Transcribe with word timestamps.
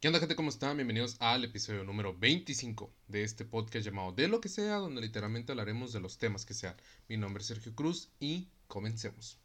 ¿Qué 0.00 0.08
onda 0.08 0.18
gente? 0.18 0.34
¿Cómo 0.34 0.48
están? 0.48 0.78
Bienvenidos 0.78 1.16
al 1.20 1.44
episodio 1.44 1.84
número 1.84 2.16
25 2.16 2.90
de 3.08 3.22
este 3.22 3.44
podcast 3.44 3.84
llamado 3.84 4.12
De 4.12 4.28
lo 4.28 4.40
que 4.40 4.48
sea, 4.48 4.76
donde 4.76 5.02
literalmente 5.02 5.52
hablaremos 5.52 5.92
de 5.92 6.00
los 6.00 6.16
temas 6.16 6.46
que 6.46 6.54
sean. 6.54 6.74
Mi 7.06 7.18
nombre 7.18 7.42
es 7.42 7.48
Sergio 7.48 7.74
Cruz 7.74 8.08
y 8.18 8.48
comencemos. 8.66 9.38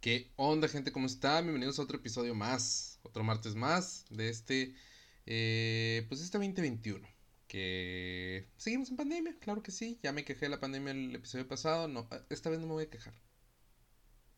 ¿Qué 0.00 0.32
onda 0.36 0.66
gente? 0.66 0.92
¿Cómo 0.92 1.04
están? 1.04 1.44
Bienvenidos 1.44 1.78
a 1.78 1.82
otro 1.82 1.98
episodio 1.98 2.34
más, 2.34 2.98
otro 3.02 3.22
martes 3.22 3.54
más 3.54 4.06
de 4.08 4.30
este, 4.30 4.74
eh, 5.26 6.06
pues 6.08 6.22
este 6.22 6.38
2021. 6.38 7.06
Que 7.46 8.48
seguimos 8.56 8.88
en 8.88 8.96
pandemia, 8.96 9.36
claro 9.40 9.62
que 9.62 9.70
sí. 9.70 9.98
Ya 10.02 10.12
me 10.12 10.24
quejé 10.24 10.46
de 10.46 10.48
la 10.48 10.58
pandemia 10.58 10.92
el 10.92 11.14
episodio 11.14 11.46
pasado. 11.46 11.86
No, 11.86 12.08
esta 12.30 12.48
vez 12.48 12.60
no 12.60 12.66
me 12.66 12.72
voy 12.72 12.84
a 12.84 12.90
quejar. 12.90 13.12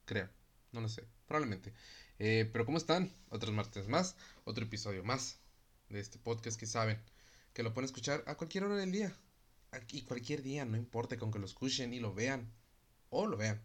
Creo, 0.05 0.29
no 0.73 0.80
lo 0.80 0.89
sé, 0.89 1.05
probablemente. 1.29 1.73
Eh, 2.19 2.51
pero 2.53 2.67
¿cómo 2.67 2.79
están? 2.79 3.15
Otros 3.29 3.55
martes 3.55 3.87
más, 3.87 4.17
otro 4.42 4.65
episodio 4.65 5.05
más 5.05 5.39
de 5.91 6.01
este 6.01 6.19
podcast 6.19 6.59
que 6.59 6.67
saben 6.67 6.98
que 7.53 7.62
lo 7.62 7.73
pueden 7.73 7.84
escuchar 7.84 8.25
a 8.27 8.34
cualquier 8.34 8.65
hora 8.65 8.75
del 8.75 8.91
día. 8.91 9.17
Y 9.92 10.03
cualquier 10.03 10.42
día, 10.42 10.65
no 10.65 10.77
importa, 10.77 11.17
con 11.19 11.31
que 11.31 11.39
lo 11.39 11.47
escuchen 11.47 11.95
y 11.95 12.01
lo 12.01 12.12
vean. 12.12 12.53
O 13.11 13.29
lo 13.29 13.37
vean 13.37 13.62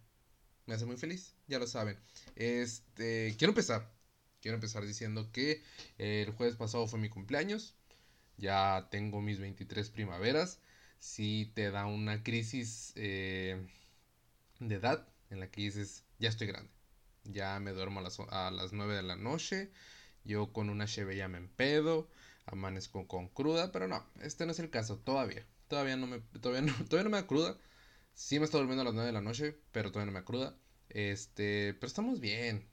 me 0.68 0.76
hace 0.76 0.86
muy 0.86 0.98
feliz, 0.98 1.34
ya 1.48 1.60
lo 1.60 1.66
saben. 1.68 1.98
Este, 2.36 3.36
quiero 3.38 3.52
empezar. 3.52 3.90
Quiero 4.42 4.56
empezar 4.56 4.86
diciendo 4.86 5.32
que 5.32 5.64
el 5.98 6.32
jueves 6.32 6.56
pasado 6.56 6.88
fue 6.88 7.00
mi 7.00 7.10
cumpleaños. 7.10 7.74
Ya 8.38 8.88
tengo 8.92 9.22
mis 9.22 9.40
23 9.40 9.90
primaveras. 9.90 10.60
Si 11.00 11.52
te 11.56 11.72
da 11.72 11.86
una 11.86 12.24
crisis 12.24 12.94
eh, 12.96 13.66
de 14.60 14.76
edad 14.76 15.08
en 15.30 15.40
la 15.40 15.50
que 15.50 15.62
dices, 15.62 16.04
ya 16.20 16.30
estoy 16.30 16.48
grande. 16.48 16.70
Ya 17.24 17.60
me 17.60 17.72
duermo 17.72 18.00
a 18.00 18.04
las, 18.04 18.20
a 18.20 18.52
las 18.52 18.74
9 18.74 18.96
de 18.96 19.04
la 19.04 19.16
noche. 19.16 19.72
Yo 20.24 20.54
con 20.54 20.70
una 20.70 20.86
cheve 20.86 21.16
ya 21.16 21.28
me 21.28 21.38
empedo. 21.38 22.10
Amanezco 22.46 23.08
con 23.08 23.30
cruda. 23.30 23.72
Pero 23.72 23.88
no, 23.88 24.06
este 24.22 24.46
no 24.46 24.52
es 24.52 24.60
el 24.60 24.70
caso 24.70 24.98
todavía. 24.98 25.46
Todavía 25.68 25.98
no 25.98 26.08
me, 26.08 26.20
todavía 26.42 26.62
no, 26.62 26.74
todavía 26.90 27.06
no 27.06 27.10
me 27.12 27.22
da 27.22 27.28
cruda. 27.28 27.58
Sí 28.14 28.40
me 28.40 28.46
estoy 28.46 28.60
durmiendo 28.62 28.82
a 28.82 28.86
las 28.86 28.94
9 28.94 29.08
de 29.08 29.14
la 29.14 29.22
noche, 29.22 29.56
pero 29.72 29.92
todavía 29.92 30.12
no 30.12 30.20
me 30.20 30.26
cruda. 30.26 30.56
Este, 30.90 31.74
pero 31.76 31.88
estamos 31.88 32.20
bien. 32.20 32.68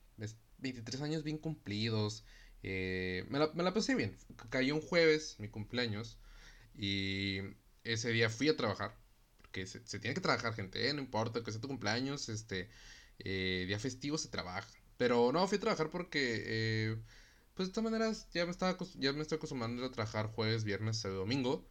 23 0.58 1.02
años 1.02 1.22
bien 1.22 1.38
cumplidos. 1.38 2.24
Eh, 2.62 3.26
me, 3.28 3.38
la, 3.38 3.50
me, 3.54 3.62
la, 3.62 3.74
pasé 3.74 3.94
bien. 3.94 4.16
Cayó 4.50 4.74
un 4.74 4.80
jueves, 4.80 5.36
mi 5.38 5.48
cumpleaños. 5.48 6.18
Y 6.74 7.40
ese 7.84 8.10
día 8.12 8.30
fui 8.30 8.48
a 8.48 8.56
trabajar. 8.56 8.96
Porque 9.42 9.66
se, 9.66 9.80
tiene 9.80 10.14
que 10.14 10.20
trabajar, 10.20 10.54
gente. 10.54 10.88
¿eh? 10.88 10.94
No 10.94 11.00
importa 11.00 11.42
que 11.42 11.52
sea 11.52 11.60
tu 11.60 11.68
cumpleaños. 11.68 12.28
Este, 12.28 12.70
eh, 13.18 13.64
día 13.66 13.78
festivo 13.78 14.18
se 14.18 14.28
trabaja. 14.28 14.68
Pero 14.96 15.32
no, 15.32 15.46
fui 15.46 15.58
a 15.58 15.60
trabajar 15.60 15.90
porque... 15.90 16.96
Pues 17.54 17.68
de 17.68 17.74
todas 17.74 17.92
maneras 17.92 18.28
ya 18.32 18.44
me, 18.46 18.50
estaba, 18.50 18.76
ya 18.96 19.12
me 19.12 19.22
estoy 19.22 19.36
acostumbrando 19.36 19.84
a 19.84 19.92
trabajar 19.92 20.26
jueves, 20.26 20.64
viernes, 20.64 20.98
sábado, 20.98 21.20
domingo 21.20 21.64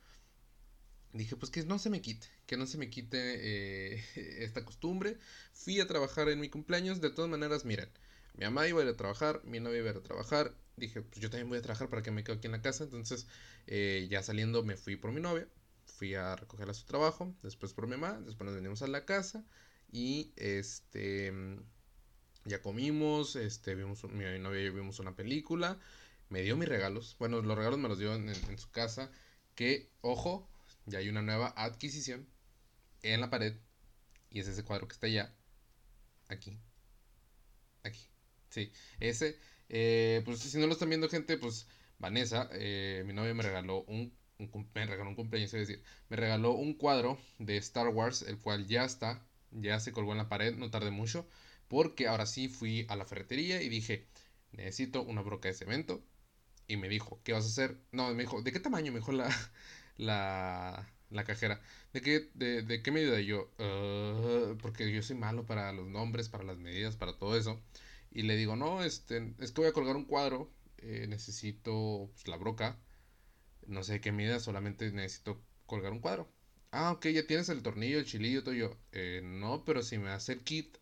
dije, 1.14 1.36
pues 1.36 1.52
que 1.52 1.64
no 1.64 1.80
se 1.80 1.90
me 1.90 2.02
quite, 2.02 2.28
que 2.48 2.58
no 2.58 2.66
se 2.66 2.78
me 2.78 2.90
quite 2.90 3.18
eh, 3.18 4.04
esta 4.44 4.66
costumbre. 4.66 5.18
Fui 5.54 5.80
a 5.80 5.88
trabajar 5.88 6.30
en 6.30 6.40
mi 6.40 6.50
cumpleaños, 6.50 7.02
de 7.02 7.12
todas 7.12 7.30
maneras, 7.30 7.66
miren, 7.66 7.90
mi 8.36 8.46
mamá 8.46 8.68
iba 8.68 8.82
a 8.82 8.84
ir 8.84 8.90
a 8.90 8.98
trabajar, 8.98 9.42
mi 9.46 9.60
novia 9.60 9.80
iba 9.80 9.90
a 9.90 9.92
ir 9.94 9.98
a 9.98 10.04
trabajar, 10.04 10.56
dije, 10.76 11.02
pues 11.02 11.22
yo 11.22 11.30
también 11.30 11.50
voy 11.50 11.60
a 11.60 11.62
trabajar 11.62 11.90
para 11.90 12.02
que 12.02 12.12
me 12.12 12.24
quede 12.24 12.38
aquí 12.38 12.48
en 12.48 12.54
la 12.54 12.62
casa, 12.62 12.84
entonces 12.84 13.28
eh, 13.68 14.08
ya 14.10 14.24
saliendo 14.24 14.64
me 14.64 14.76
fui 14.76 14.96
por 14.96 15.12
mi 15.12 15.22
novia, 15.22 15.48
fui 15.86 16.16
a 16.16 16.36
recogerla 16.36 16.72
a 16.72 16.76
su 16.76 16.86
trabajo, 16.86 17.34
después 17.44 17.74
por 17.74 17.86
mi 17.86 17.96
mamá, 17.96 18.20
después 18.26 18.46
nos 18.46 18.56
venimos 18.56 18.82
a 18.82 18.88
la 18.88 19.06
casa 19.06 19.46
y 19.92 20.32
este 20.36 21.32
ya 22.46 22.62
comimos, 22.62 23.36
este 23.36 23.76
vimos 23.76 24.04
mi 24.06 24.24
novia 24.40 24.62
y 24.62 24.66
yo 24.66 24.74
vimos 24.74 25.00
una 25.00 25.16
película, 25.16 25.80
me 26.30 26.42
dio 26.42 26.58
mis 26.58 26.68
regalos, 26.68 27.16
bueno, 27.20 27.42
los 27.42 27.56
regalos 27.56 27.78
me 27.78 27.88
los 27.88 28.00
dio 28.00 28.16
en 28.16 28.58
su 28.58 28.72
casa, 28.72 29.12
que 29.56 29.92
ojo, 30.02 30.50
ya 30.86 31.00
hay 31.00 31.10
una 31.10 31.22
nueva 31.22 31.54
adquisición 31.56 32.28
en 33.02 33.22
la 33.22 33.30
pared. 33.30 33.56
Y 34.30 34.40
es 34.40 34.48
ese 34.48 34.64
cuadro 34.64 34.88
que 34.88 34.94
está 34.94 35.08
allá. 35.08 35.34
Aquí. 36.28 36.60
Aquí. 37.84 38.08
Sí. 38.50 38.72
Ese. 39.00 39.38
Eh, 39.70 40.22
pues 40.26 40.40
si 40.40 40.58
no 40.58 40.68
lo 40.68 40.74
están 40.74 40.90
viendo, 40.90 41.10
gente, 41.10 41.38
pues 41.38 41.68
Vanessa, 42.00 42.50
eh, 42.54 43.04
mi 43.06 43.14
novia 43.14 43.34
me 43.34 43.44
regaló 43.44 43.84
un, 43.84 44.14
me 44.38 44.86
regaló 44.86 45.10
un 45.10 45.16
cumpleaños, 45.16 45.54
es 45.54 45.68
decir, 45.68 45.84
me 46.10 46.18
regaló 46.18 46.52
un 46.52 46.74
cuadro 46.74 47.18
de 47.40 47.58
Star 47.58 47.88
Wars, 47.88 48.24
el 48.24 48.40
cual 48.40 48.68
ya 48.68 48.84
está, 48.84 49.26
ya 49.52 49.80
se 49.80 49.92
colgó 49.92 50.12
en 50.12 50.18
la 50.18 50.30
pared, 50.30 50.56
no 50.56 50.70
tardé 50.70 50.92
mucho, 50.92 51.28
porque 51.68 52.08
ahora 52.08 52.26
sí 52.26 52.50
fui 52.50 52.86
a 52.90 52.96
la 52.96 53.06
ferretería 53.06 53.62
y 53.62 53.70
dije, 53.70 54.08
necesito 54.52 55.02
una 55.04 55.22
broca 55.22 55.48
de 55.48 55.54
cemento. 55.54 56.04
Y 56.68 56.78
me 56.78 56.88
dijo, 56.90 57.22
¿qué 57.24 57.34
vas 57.34 57.46
a 57.46 57.48
hacer? 57.48 57.78
No, 57.92 58.14
me 58.14 58.24
dijo, 58.24 58.42
¿de 58.42 58.52
qué 58.52 58.60
tamaño? 58.60 58.92
Me 58.92 59.00
dijo 59.00 59.12
la, 59.12 59.30
la, 59.98 60.90
la 61.10 61.24
cajera. 61.24 61.62
¿De 61.94 62.02
qué, 62.02 62.30
de, 62.34 62.64
de 62.64 62.82
qué 62.82 62.92
medida? 62.92 63.20
yo, 63.22 63.52
uh, 63.60 64.58
porque 64.58 64.92
yo 64.92 65.02
soy 65.04 65.16
malo 65.16 65.46
para 65.46 65.72
los 65.74 65.88
nombres, 65.88 66.30
para 66.30 66.44
las 66.44 66.58
medidas, 66.58 66.96
para 66.96 67.18
todo 67.18 67.38
eso. 67.38 67.62
Y 68.12 68.24
le 68.24 68.36
digo, 68.36 68.56
no, 68.56 68.84
este, 68.84 69.34
es 69.40 69.52
que 69.52 69.62
voy 69.62 69.70
a 69.70 69.74
colgar 69.74 69.96
un 69.96 70.06
cuadro, 70.06 70.52
eh, 70.78 71.08
necesito 71.08 72.10
pues, 72.14 72.28
la 72.28 72.38
broca, 72.38 72.78
no 73.68 73.84
sé 73.84 74.02
qué 74.02 74.12
medida, 74.12 74.40
solamente 74.40 74.92
necesito 74.92 75.42
colgar 75.66 75.92
un 75.92 76.00
cuadro. 76.00 76.30
Ah, 76.72 76.92
ok, 76.92 77.08
ya 77.08 77.28
tienes 77.28 77.50
el 77.50 77.62
tornillo, 77.64 78.00
el 78.00 78.06
chilillo, 78.06 78.44
todo 78.44 78.54
yo. 78.56 78.78
Eh, 78.92 79.22
no, 79.24 79.64
pero 79.66 79.84
si 79.84 79.98
me 79.98 80.10
hace 80.10 80.34
el 80.34 80.44
kit, 80.44 80.78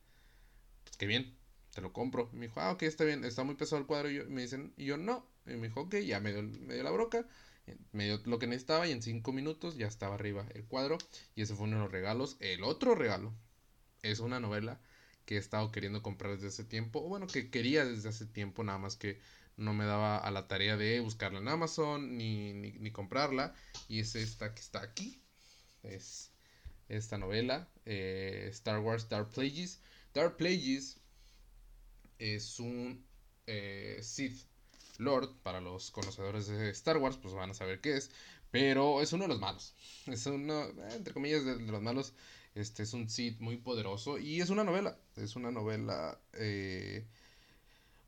pues 0.83 0.97
qué 0.97 1.05
bien, 1.05 1.35
te 1.73 1.81
lo 1.81 1.93
compro. 1.93 2.29
me 2.33 2.47
dijo, 2.47 2.61
ah, 2.61 2.71
ok, 2.71 2.83
está 2.83 3.03
bien, 3.03 3.23
está 3.25 3.43
muy 3.43 3.55
pesado 3.55 3.81
el 3.81 3.87
cuadro. 3.87 4.09
Y, 4.09 4.15
yo, 4.15 4.25
me 4.29 4.41
dicen, 4.41 4.73
y 4.77 4.85
yo 4.85 4.97
no. 4.97 5.25
Y 5.45 5.51
me 5.51 5.67
dijo, 5.67 5.81
ok, 5.81 5.95
ya 5.97 6.19
me 6.19 6.31
dio, 6.33 6.43
me 6.43 6.75
dio 6.75 6.83
la 6.83 6.91
broca 6.91 7.25
me 7.91 8.05
dio 8.05 8.21
lo 8.25 8.39
que 8.39 8.47
necesitaba 8.47 8.87
y 8.87 8.91
en 8.91 9.01
5 9.01 9.31
minutos 9.31 9.77
ya 9.77 9.87
estaba 9.87 10.15
arriba 10.15 10.45
el 10.53 10.65
cuadro. 10.65 10.97
Y 11.35 11.41
ese 11.41 11.55
fue 11.55 11.65
uno 11.65 11.77
de 11.77 11.83
los 11.83 11.91
regalos. 11.91 12.37
El 12.39 12.63
otro 12.63 12.95
regalo 12.95 13.33
es 14.03 14.19
una 14.19 14.39
novela 14.39 14.79
que 15.25 15.35
he 15.35 15.39
estado 15.39 15.71
queriendo 15.71 16.01
comprar 16.01 16.33
desde 16.33 16.47
hace 16.47 16.63
tiempo. 16.63 16.99
O 16.99 17.09
bueno, 17.09 17.27
que 17.27 17.49
quería 17.49 17.85
desde 17.85 18.09
hace 18.09 18.25
tiempo, 18.25 18.63
nada 18.63 18.77
más 18.77 18.95
que 18.95 19.19
no 19.57 19.73
me 19.73 19.85
daba 19.85 20.17
a 20.17 20.31
la 20.31 20.47
tarea 20.47 20.77
de 20.77 20.99
buscarla 20.99 21.39
en 21.39 21.47
Amazon 21.47 22.17
ni, 22.17 22.53
ni, 22.53 22.91
comprarla. 22.91 23.53
Y 23.87 23.99
es 23.99 24.15
esta 24.15 24.53
que 24.53 24.61
está 24.61 24.81
aquí. 24.81 25.21
Es 25.83 26.31
esta 26.89 27.17
novela, 27.17 27.69
eh, 27.85 28.47
Star 28.51 28.79
Wars 28.79 29.07
Dark 29.09 29.29
Plagueis. 29.31 29.79
Dark 30.13 30.35
Plagueis 30.37 30.99
es 32.19 32.59
un 32.59 33.05
eh, 33.47 33.99
Sith 34.01 34.45
Lord, 35.01 35.35
para 35.43 35.61
los 35.61 35.91
conocedores 35.91 36.47
de 36.47 36.69
Star 36.69 36.97
Wars, 36.97 37.17
pues 37.17 37.33
van 37.33 37.49
a 37.49 37.53
saber 37.53 37.81
qué 37.81 37.97
es. 37.97 38.11
Pero 38.51 39.01
es 39.01 39.13
uno 39.13 39.23
de 39.23 39.29
los 39.29 39.39
malos. 39.39 39.73
Es 40.05 40.25
uno, 40.25 40.65
entre 40.91 41.13
comillas, 41.13 41.43
de, 41.43 41.59
los 41.59 41.81
malos. 41.81 42.13
Este 42.53 42.83
es 42.83 42.93
un 42.93 43.09
Sith 43.09 43.39
muy 43.39 43.57
poderoso. 43.57 44.19
Y 44.19 44.41
es 44.41 44.49
una 44.49 44.63
novela. 44.63 44.97
Es 45.15 45.35
una 45.35 45.51
novela. 45.51 46.19
Eh, 46.33 47.05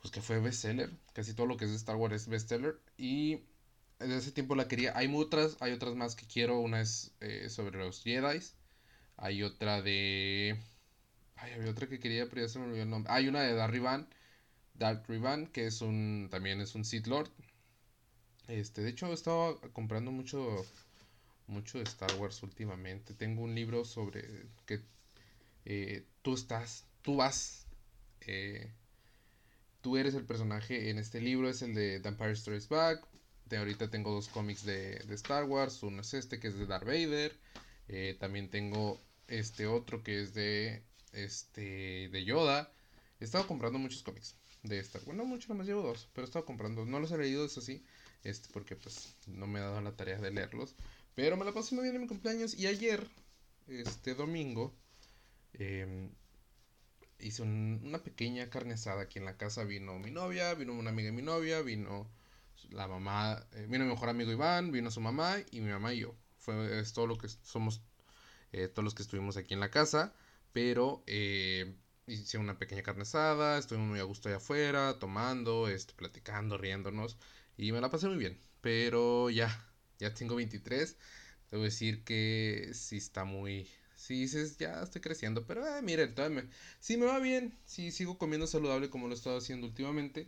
pues 0.01 0.11
que 0.11 0.21
fue 0.21 0.39
bestseller. 0.39 0.91
Casi 1.13 1.33
todo 1.33 1.47
lo 1.47 1.57
que 1.57 1.65
es 1.65 1.71
de 1.71 1.77
Star 1.77 1.95
Wars 1.95 2.13
es 2.15 2.27
bestseller. 2.27 2.79
Y 2.97 3.39
desde 3.99 4.17
ese 4.17 4.31
tiempo 4.31 4.55
la 4.55 4.67
quería. 4.67 4.95
Hay 4.95 5.11
otras, 5.15 5.57
hay 5.61 5.71
otras 5.71 5.95
más 5.95 6.15
que 6.15 6.27
quiero. 6.27 6.59
Una 6.59 6.81
es 6.81 7.11
eh, 7.21 7.49
sobre 7.49 7.79
los 7.79 8.03
Jedi. 8.03 8.39
Hay 9.17 9.43
otra 9.43 9.81
de. 9.81 10.59
Ay, 11.37 11.53
había 11.53 11.71
otra 11.71 11.87
que 11.87 11.99
quería, 11.99 12.29
pero 12.29 12.41
ya 12.41 12.49
se 12.49 12.59
me 12.59 12.65
olvidó 12.65 12.83
el 12.83 12.89
nombre. 12.89 13.11
Hay 13.11 13.27
una 13.27 13.41
de 13.41 13.53
Darry 13.53 13.79
Van 13.79 14.07
Dark 14.75 15.05
Rivan, 15.07 15.47
que 15.47 15.67
es 15.67 15.81
un 15.81 16.27
también 16.31 16.61
es 16.61 16.75
un 16.75 16.85
Sith 16.85 17.07
Lord. 17.07 17.29
Este, 18.47 18.81
de 18.81 18.89
hecho, 18.89 19.07
he 19.07 19.13
estado 19.13 19.59
comprando 19.73 20.11
mucho 20.11 20.65
mucho 21.47 21.77
de 21.77 21.83
Star 21.85 22.13
Wars 22.15 22.41
últimamente. 22.43 23.13
Tengo 23.13 23.43
un 23.43 23.55
libro 23.55 23.85
sobre 23.85 24.47
que 24.65 24.81
eh, 25.65 26.05
tú 26.21 26.33
estás, 26.33 26.85
tú 27.01 27.17
vas, 27.17 27.67
eh, 28.21 28.71
tú 29.81 29.97
eres 29.97 30.15
el 30.15 30.25
personaje 30.25 30.89
en 30.89 30.97
este 30.97 31.21
libro, 31.21 31.49
es 31.49 31.61
el 31.61 31.73
de 31.73 31.99
The 31.99 32.09
Empire 32.09 32.35
Strikes 32.35 32.67
Back. 32.69 33.05
De 33.45 33.57
ahorita 33.57 33.89
tengo 33.89 34.11
dos 34.11 34.29
cómics 34.29 34.65
de, 34.65 35.05
Star 35.11 35.43
Wars, 35.43 35.83
uno 35.83 36.01
es 36.01 36.13
este 36.13 36.39
que 36.39 36.47
es 36.47 36.57
de 36.57 36.65
Darth 36.65 36.85
Vader. 36.85 37.33
Eh, 37.87 38.17
también 38.19 38.49
tengo 38.49 38.99
este 39.27 39.67
otro 39.67 40.03
que 40.03 40.21
es 40.21 40.33
de 40.33 40.83
este 41.11 42.09
de 42.09 42.25
Yoda. 42.25 42.71
He 43.19 43.25
estado 43.25 43.45
comprando 43.47 43.79
muchos 43.79 44.01
cómics 44.03 44.35
de 44.63 44.79
esta. 44.79 44.99
Bueno, 45.05 45.25
mucho 45.25 45.53
más 45.53 45.67
llevo 45.67 45.81
dos, 45.81 46.09
pero 46.13 46.25
he 46.25 46.29
estado 46.29 46.45
comprando. 46.45 46.85
No 46.85 46.99
los 46.99 47.11
he 47.11 47.17
leído, 47.17 47.45
eso 47.45 47.61
sí, 47.61 47.83
este, 48.23 48.49
porque 48.51 48.75
pues 48.75 49.15
no 49.27 49.45
me 49.45 49.59
ha 49.59 49.63
dado 49.63 49.81
la 49.81 49.95
tarea 49.95 50.17
de 50.19 50.31
leerlos. 50.31 50.75
Pero 51.15 51.37
me 51.37 51.45
la 51.45 51.53
pasé 51.53 51.75
muy 51.75 51.83
bien 51.83 51.95
en 51.95 52.01
mi 52.01 52.07
cumpleaños 52.07 52.55
y 52.55 52.67
ayer, 52.67 53.07
este 53.67 54.15
domingo, 54.15 54.73
em, 55.53 56.09
hice 57.19 57.41
una 57.43 57.99
pequeña 58.03 58.49
carne 58.49 58.73
asada 58.73 59.03
aquí 59.03 59.19
en 59.19 59.25
la 59.25 59.37
casa. 59.37 59.63
Vino 59.63 59.99
mi 59.99 60.11
novia, 60.11 60.53
vino 60.55 60.73
una 60.73 60.89
amiga 60.89 61.07
de 61.07 61.15
mi 61.15 61.21
novia, 61.21 61.61
vino 61.61 62.09
la 62.71 62.87
mamá, 62.87 63.45
eh, 63.53 63.67
vino 63.69 63.85
mi 63.85 63.91
mejor 63.91 64.09
amigo 64.09 64.31
Iván, 64.31 64.71
vino 64.71 64.89
su 64.91 65.01
mamá 65.01 65.37
y 65.51 65.61
mi 65.61 65.69
mamá 65.71 65.93
y 65.93 65.99
yo. 65.99 66.15
Fue 66.37 66.79
es 66.79 66.93
todo 66.93 67.07
lo 67.07 67.17
que 67.17 67.27
somos, 67.29 67.81
eh, 68.51 68.67
todos 68.67 68.83
los 68.83 68.95
que 68.95 69.03
estuvimos 69.03 69.37
aquí 69.37 69.53
en 69.53 69.59
la 69.59 69.69
casa. 69.71 70.13
Pero 70.53 71.03
eh, 71.07 71.75
hice 72.07 72.37
una 72.37 72.57
pequeña 72.57 72.83
carne 72.83 73.03
asada, 73.03 73.57
estuvimos 73.57 73.89
muy 73.89 73.99
a 73.99 74.03
gusto 74.03 74.29
allá 74.29 74.37
afuera, 74.37 74.99
tomando, 74.99 75.67
este, 75.67 75.93
platicando, 75.93 76.57
riéndonos. 76.57 77.17
Y 77.57 77.71
me 77.71 77.81
la 77.81 77.89
pasé 77.89 78.07
muy 78.07 78.17
bien. 78.17 78.39
Pero 78.61 79.29
ya, 79.29 79.49
ya 79.99 80.13
tengo 80.13 80.35
23. 80.35 80.97
Debo 81.51 81.63
decir 81.63 82.03
que 82.03 82.71
sí 82.73 82.97
está 82.97 83.25
muy... 83.25 83.67
Sí 83.95 84.21
dices, 84.21 84.57
ya 84.57 84.81
estoy 84.81 85.01
creciendo. 85.01 85.45
Pero 85.45 85.65
eh, 85.65 85.81
miren, 85.81 86.13
todavía 86.15 86.43
me... 86.43 86.49
Sí 86.79 86.97
me 86.97 87.05
va 87.05 87.19
bien. 87.19 87.57
Sí 87.65 87.91
sigo 87.91 88.17
comiendo 88.17 88.47
saludable 88.47 88.89
como 88.89 89.07
lo 89.07 89.13
he 89.13 89.17
estado 89.17 89.37
haciendo 89.37 89.67
últimamente. 89.67 90.27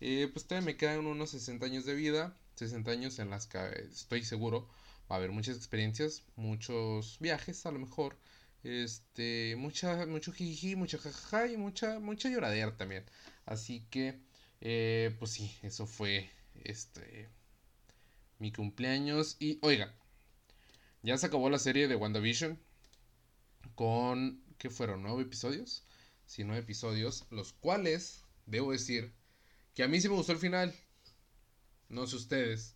Eh, 0.00 0.28
pues 0.32 0.46
todavía 0.46 0.66
me 0.66 0.76
quedan 0.76 1.06
unos 1.06 1.30
60 1.30 1.66
años 1.66 1.84
de 1.86 1.94
vida. 1.94 2.36
60 2.56 2.90
años 2.90 3.18
en 3.18 3.30
las 3.30 3.46
que 3.46 3.58
estoy 3.92 4.24
seguro 4.24 4.68
va 5.10 5.16
a 5.16 5.18
haber 5.18 5.30
muchas 5.30 5.56
experiencias, 5.56 6.24
muchos 6.36 7.18
viajes 7.20 7.66
a 7.66 7.70
lo 7.70 7.78
mejor. 7.78 8.16
Este, 8.62 9.54
mucha, 9.56 10.06
mucho 10.06 10.32
jiji, 10.32 10.76
mucha 10.76 10.98
jajaja 10.98 11.46
y 11.48 11.56
mucha, 11.56 12.00
mucha 12.00 12.28
lloradera 12.28 12.76
también. 12.76 13.04
Así 13.44 13.86
que, 13.90 14.20
eh, 14.60 15.14
pues 15.18 15.32
sí, 15.32 15.56
eso 15.62 15.86
fue, 15.86 16.30
este, 16.64 17.28
mi 18.38 18.52
cumpleaños. 18.52 19.36
Y, 19.38 19.58
oiga, 19.62 19.94
ya 21.02 21.16
se 21.18 21.26
acabó 21.26 21.48
la 21.50 21.58
serie 21.58 21.88
de 21.88 21.96
WandaVision 21.96 22.58
con, 23.74 24.42
¿qué 24.58 24.70
fueron? 24.70 25.02
¿Nueve 25.02 25.22
episodios? 25.22 25.84
Sí, 26.26 26.42
nueve 26.44 26.62
episodios, 26.62 27.24
los 27.30 27.52
cuales, 27.52 28.24
debo 28.46 28.72
decir, 28.72 29.12
que 29.74 29.84
a 29.84 29.88
mí 29.88 30.00
sí 30.00 30.08
me 30.08 30.16
gustó 30.16 30.32
el 30.32 30.38
final. 30.38 30.74
No 31.88 32.06
sé 32.06 32.16
ustedes, 32.16 32.74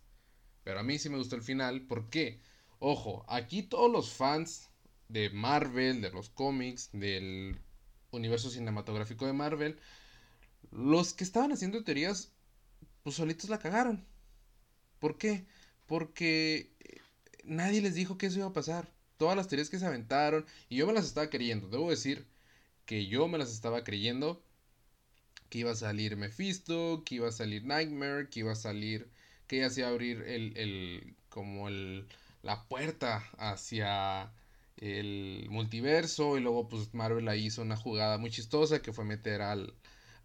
pero 0.63 0.79
a 0.79 0.83
mí 0.83 0.97
sí 0.99 1.09
me 1.09 1.17
gustó 1.17 1.35
el 1.35 1.43
final. 1.43 1.81
¿Por 1.81 2.09
qué? 2.09 2.41
Ojo, 2.79 3.25
aquí 3.27 3.63
todos 3.63 3.91
los 3.91 4.13
fans 4.13 4.69
de 5.11 5.29
Marvel, 5.29 6.01
de 6.01 6.09
los 6.11 6.29
cómics, 6.29 6.89
del 6.93 7.59
universo 8.11 8.49
cinematográfico 8.49 9.25
de 9.25 9.33
Marvel, 9.33 9.77
los 10.71 11.13
que 11.13 11.23
estaban 11.23 11.51
haciendo 11.51 11.83
teorías, 11.83 12.31
pues 13.03 13.15
solitos 13.15 13.49
la 13.49 13.59
cagaron. 13.59 14.05
¿Por 14.99 15.17
qué? 15.17 15.45
Porque 15.87 16.73
eh, 16.79 17.01
nadie 17.43 17.81
les 17.81 17.95
dijo 17.95 18.17
que 18.17 18.27
eso 18.27 18.39
iba 18.39 18.47
a 18.47 18.53
pasar. 18.53 18.87
Todas 19.17 19.35
las 19.35 19.47
teorías 19.47 19.69
que 19.69 19.79
se 19.79 19.85
aventaron, 19.85 20.45
y 20.69 20.77
yo 20.77 20.87
me 20.87 20.93
las 20.93 21.05
estaba 21.05 21.29
creyendo. 21.29 21.67
Debo 21.67 21.89
decir 21.89 22.25
que 22.85 23.07
yo 23.07 23.27
me 23.27 23.37
las 23.37 23.51
estaba 23.51 23.83
creyendo. 23.83 24.41
Que 25.49 25.59
iba 25.59 25.71
a 25.71 25.75
salir 25.75 26.15
Mephisto, 26.15 27.03
que 27.05 27.15
iba 27.15 27.27
a 27.27 27.33
salir 27.33 27.65
Nightmare, 27.65 28.29
que 28.29 28.39
iba 28.41 28.53
a 28.53 28.55
salir. 28.55 29.09
Que 29.47 29.59
ya 29.59 29.69
se 29.69 29.81
iba 29.81 29.89
a 29.89 29.91
abrir 29.91 30.21
el. 30.21 30.57
el 30.57 31.15
como 31.29 31.67
el. 31.67 32.07
la 32.43 32.63
puerta 32.67 33.23
hacia 33.37 34.31
el 34.81 35.47
multiverso 35.49 36.37
y 36.37 36.41
luego 36.41 36.67
pues 36.67 36.93
Marvel 36.93 37.27
ahí 37.29 37.45
hizo 37.45 37.61
una 37.61 37.77
jugada 37.77 38.17
muy 38.17 38.31
chistosa 38.31 38.81
que 38.81 38.93
fue 38.93 39.05
meter 39.05 39.41
al, 39.41 39.73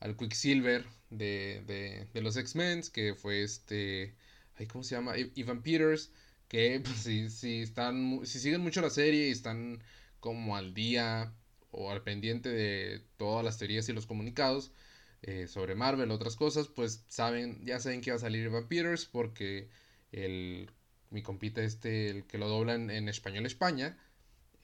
al 0.01 0.17
Quicksilver 0.17 0.87
de, 1.11 1.63
de, 1.67 2.09
de 2.13 2.21
los 2.23 2.37
X-Men, 2.37 2.83
que 2.93 3.15
fue 3.15 3.43
este, 3.43 4.15
¿cómo 4.73 4.83
se 4.85 4.95
llama? 4.97 5.15
Ivan 5.35 5.63
Peters, 5.63 6.11
que 6.49 6.81
pues, 6.83 6.97
si, 6.99 7.29
si, 7.31 7.63
están, 7.63 8.21
si 8.25 8.41
siguen 8.41 8.63
mucho 8.63 8.81
la 8.81 8.91
serie 8.91 9.29
y 9.29 9.33
están 9.33 9.83
como 10.21 10.57
al 10.57 10.75
día 10.75 11.33
o 11.71 11.91
al 11.91 12.03
pendiente 12.03 12.49
de 12.49 13.03
todas 13.19 13.45
las 13.45 13.59
teorías 13.59 13.89
y 13.89 13.93
los 13.93 14.07
comunicados 14.07 14.73
eh, 15.23 15.47
sobre 15.49 15.75
Marvel, 15.75 16.11
otras 16.11 16.37
cosas, 16.37 16.69
pues 16.69 17.05
saben, 17.09 17.65
ya 17.65 17.81
saben 17.81 18.01
que 18.01 18.11
va 18.11 18.17
a 18.17 18.21
salir 18.21 18.45
Ivan 18.47 18.69
Peters 18.69 19.05
porque 19.07 19.69
el, 20.13 20.71
mi 21.11 21.23
compita 21.23 21.63
este, 21.63 22.09
el 22.09 22.25
que 22.27 22.39
lo 22.39 22.49
doblan 22.49 22.91
en 22.91 23.09
español 23.09 23.47
España, 23.47 23.99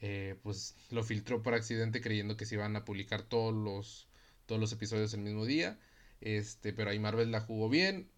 eh, 0.05 0.35
pues 0.43 0.75
lo 0.89 1.01
filtró 1.01 1.41
por 1.43 1.53
accidente 1.53 2.01
creyendo 2.01 2.35
que 2.35 2.45
se 2.45 2.55
iban 2.55 2.75
a 2.75 2.83
publicar 2.83 3.23
todos 3.23 3.53
los, 3.53 4.09
todos 4.45 4.59
los 4.59 4.73
episodios 4.73 5.13
el 5.13 5.21
mismo 5.21 5.45
día. 5.45 5.79
Este, 6.19 6.73
pero 6.73 6.89
ahí 6.89 6.99
Marvel 6.99 7.31
la 7.31 7.39
jugó 7.39 7.69
bien. 7.69 8.09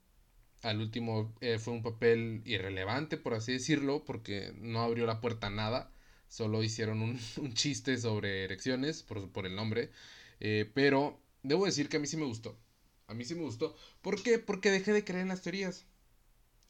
Al 0.64 0.82
último 0.82 1.36
eh, 1.42 1.60
fue 1.60 1.74
un 1.76 1.84
papel 1.84 2.42
irrelevante, 2.44 3.18
por 3.18 3.36
así 3.36 3.52
decirlo, 3.52 4.04
porque 4.04 4.52
no 4.58 4.82
abrió 4.82 5.06
la 5.06 5.22
puerta 5.22 5.48
a 5.48 5.52
nada. 5.52 5.92
Solo 6.28 6.64
hicieron 6.64 7.02
un, 7.38 7.54
chiste 7.54 8.00
sobre 8.00 8.44
erecciones 8.46 9.04
por, 9.04 9.30
por 9.32 9.46
el 9.46 9.56
nombre. 9.56 9.92
Eh, 10.40 10.68
pero 10.74 11.22
debo 11.44 11.68
decir 11.68 11.88
que 11.88 11.98
a 11.98 12.00
mí 12.00 12.08
sí 12.08 12.18
me 12.18 12.26
gustó. 12.26 12.58
A 13.06 13.14
mí 13.14 13.26
sí 13.26 13.36
me 13.36 13.44
gustó. 13.44 13.76
¿Por 14.02 14.24
qué? 14.24 14.40
Porque 14.40 14.72
dejé 14.72 14.92
de 14.92 15.04
creer 15.04 15.22
en 15.22 15.28
las 15.28 15.44
teorías. 15.44 15.86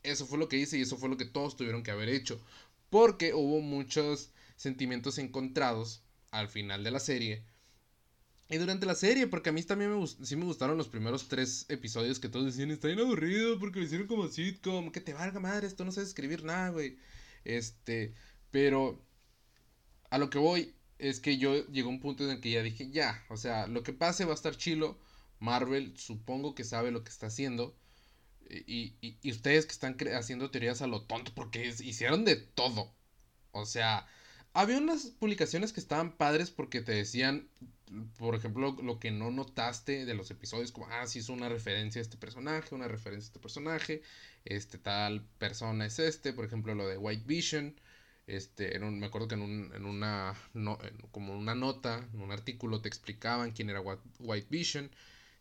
Eso 0.03 0.25
fue 0.25 0.39
lo 0.39 0.49
que 0.49 0.57
hice 0.57 0.77
y 0.77 0.81
eso 0.81 0.97
fue 0.97 1.07
lo 1.07 1.15
que 1.15 1.23
todos 1.23 1.55
tuvieron 1.55 1.83
que 1.83 1.91
haber 1.91 2.09
hecho. 2.09 2.37
Porque 2.89 3.33
hubo 3.33 3.61
muchos 3.61 4.33
sentimientos 4.55 5.17
encontrados 5.17 6.03
al 6.31 6.49
final 6.49 6.83
de 6.83 6.91
la 6.91 6.99
serie. 6.99 7.45
Y 8.47 8.57
durante 8.57 8.85
la 8.85 8.95
serie, 8.95 9.27
porque 9.27 9.49
a 9.49 9.53
mí 9.53 9.63
también 9.63 9.97
me, 9.99 10.07
sí 10.07 10.35
me 10.35 10.45
gustaron 10.45 10.77
los 10.77 10.87
primeros 10.87 11.27
tres 11.27 11.65
episodios 11.69 12.19
que 12.19 12.29
todos 12.29 12.45
decían, 12.45 12.69
está 12.69 12.87
bien 12.87 12.99
aburrido 12.99 13.59
porque 13.59 13.79
lo 13.79 13.85
hicieron 13.85 14.07
como 14.07 14.27
sitcom, 14.27 14.91
que 14.91 15.01
te 15.01 15.13
valga 15.13 15.39
madre, 15.39 15.65
esto 15.65 15.83
no 15.83 15.91
sé 15.91 16.03
escribir 16.03 16.43
nada, 16.43 16.69
güey. 16.69 16.97
Este, 17.43 18.13
pero 18.51 19.03
a 20.09 20.17
lo 20.17 20.29
que 20.29 20.37
voy 20.37 20.75
es 20.99 21.19
que 21.19 21.37
yo 21.37 21.65
llegó 21.67 21.89
un 21.89 21.99
punto 21.99 22.23
en 22.23 22.31
el 22.31 22.41
que 22.41 22.51
ya 22.51 22.61
dije, 22.63 22.89
ya, 22.91 23.23
o 23.29 23.37
sea, 23.37 23.67
lo 23.67 23.83
que 23.83 23.93
pase 23.93 24.25
va 24.25 24.31
a 24.31 24.35
estar 24.35 24.55
chilo. 24.55 24.99
Marvel 25.39 25.97
supongo 25.97 26.55
que 26.55 26.63
sabe 26.63 26.91
lo 26.91 27.03
que 27.03 27.11
está 27.11 27.27
haciendo. 27.27 27.75
Y, 28.49 28.95
y, 29.01 29.17
y 29.21 29.31
ustedes 29.31 29.65
que 29.65 29.73
están 29.73 29.97
haciendo 30.15 30.51
teorías 30.51 30.81
a 30.81 30.87
lo 30.87 31.03
tonto, 31.03 31.33
porque 31.35 31.73
hicieron 31.79 32.25
de 32.25 32.35
todo. 32.35 32.93
O 33.51 33.65
sea, 33.65 34.07
había 34.55 34.77
unas 34.77 35.07
publicaciones 35.07 35.73
que 35.73 35.81
estaban 35.81 36.13
padres 36.13 36.49
porque 36.49 36.79
te 36.81 36.93
decían, 36.93 37.49
por 38.17 38.35
ejemplo, 38.35 38.75
lo 38.81 38.99
que 38.99 39.11
no 39.11 39.29
notaste 39.29 40.05
de 40.05 40.13
los 40.13 40.31
episodios, 40.31 40.71
como, 40.71 40.87
ah, 40.87 41.05
sí 41.07 41.19
es 41.19 41.27
una 41.27 41.49
referencia 41.49 41.99
a 41.99 42.03
este 42.03 42.15
personaje, 42.15 42.73
una 42.73 42.87
referencia 42.87 43.27
a 43.27 43.31
este 43.31 43.39
personaje, 43.39 44.01
este 44.45 44.77
tal 44.77 45.25
persona 45.39 45.85
es 45.85 45.99
este, 45.99 46.31
por 46.31 46.45
ejemplo, 46.45 46.73
lo 46.73 46.87
de 46.87 46.97
White 46.97 47.25
Vision, 47.27 47.75
este, 48.27 48.77
en 48.77 48.97
me 48.97 49.07
acuerdo 49.07 49.27
que 49.27 49.35
en, 49.35 49.41
un, 49.41 49.73
en 49.75 49.85
una, 49.85 50.33
no, 50.53 50.79
como 51.11 51.37
una 51.37 51.53
nota, 51.53 52.07
en 52.13 52.21
un 52.21 52.31
artículo 52.31 52.81
te 52.81 52.87
explicaban 52.87 53.51
quién 53.51 53.69
era 53.69 53.81
White 53.81 54.47
Vision, 54.49 54.89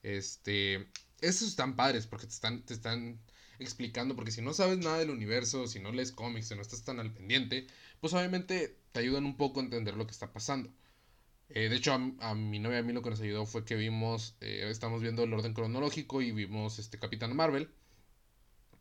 este, 0.02 0.88
esos 1.20 1.48
están 1.48 1.76
padres 1.76 2.08
porque 2.08 2.26
te 2.26 2.32
están, 2.32 2.62
te 2.62 2.74
están 2.74 3.20
explicando, 3.60 4.16
porque 4.16 4.32
si 4.32 4.42
no 4.42 4.52
sabes 4.54 4.78
nada 4.78 4.98
del 4.98 5.10
universo, 5.10 5.68
si 5.68 5.78
no 5.78 5.92
lees 5.92 6.10
cómics, 6.10 6.48
si 6.48 6.56
no 6.56 6.62
estás 6.62 6.82
tan 6.82 6.98
al 6.98 7.12
pendiente, 7.12 7.68
pues 8.00 8.12
obviamente 8.12 8.76
te 8.94 9.00
ayudan 9.00 9.24
un 9.26 9.36
poco 9.36 9.58
a 9.58 9.64
entender 9.64 9.96
lo 9.96 10.06
que 10.06 10.12
está 10.12 10.32
pasando. 10.32 10.70
Eh, 11.48 11.68
de 11.68 11.76
hecho, 11.76 11.92
a, 11.92 12.34
mi 12.34 12.60
novia 12.60 12.78
a 12.78 12.82
mí 12.82 12.92
lo 12.92 13.02
que 13.02 13.10
nos 13.10 13.20
ayudó 13.20 13.44
fue 13.44 13.64
que 13.64 13.74
vimos, 13.74 14.36
eh, 14.40 14.68
estamos 14.70 15.02
viendo 15.02 15.24
el 15.24 15.32
orden 15.34 15.52
cronológico 15.52 16.22
y 16.22 16.30
vimos 16.30 16.78
este 16.78 17.00
Capitán 17.00 17.34
Marvel. 17.34 17.68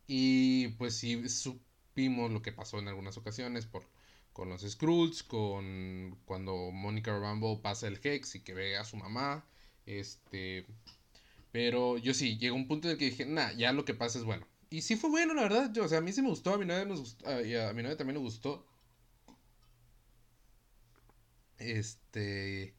Y 0.05 0.67
pues 0.77 0.95
sí 0.95 1.27
supimos 1.29 2.31
lo 2.31 2.43
que 2.43 2.51
pasó 2.51 2.77
en 2.77 2.87
algunas 2.89 3.17
ocasiones 3.17 3.65
por, 3.65 3.87
con 4.33 4.49
los 4.49 4.61
Skrulls, 4.61 5.23
con 5.23 6.15
cuando 6.25 6.69
Mónica 6.71 7.17
Rambo 7.17 7.63
pasa 7.63 7.87
el 7.87 7.99
Hex 8.03 8.35
y 8.35 8.43
que 8.43 8.53
ve 8.53 8.77
a 8.77 8.83
su 8.83 8.97
mamá. 8.97 9.47
Este, 9.87 10.67
pero 11.51 11.97
yo 11.97 12.13
sí, 12.13 12.37
llegó 12.37 12.55
un 12.55 12.67
punto 12.67 12.87
en 12.87 12.93
el 12.93 12.97
que 12.99 13.05
dije, 13.05 13.25
nah, 13.25 13.51
ya 13.53 13.73
lo 13.73 13.83
que 13.83 13.95
pasa 13.95 14.19
es 14.19 14.25
bueno. 14.25 14.45
Y 14.69 14.81
sí 14.83 14.95
fue 14.95 15.09
bueno, 15.09 15.33
la 15.33 15.41
verdad. 15.43 15.71
Yo, 15.73 15.85
o 15.85 15.87
sea, 15.87 15.97
a 15.99 16.01
mí 16.01 16.13
sí 16.13 16.21
me 16.21 16.29
gustó, 16.29 16.53
a 16.53 16.59
mi 16.59 16.65
novia, 16.65 16.85
nos 16.85 17.17
a, 17.25 17.37
a 17.69 17.73
mi 17.73 17.81
novia 17.81 17.97
también 17.97 18.17
le 18.17 18.21
gustó. 18.21 18.67
Este. 21.57 22.75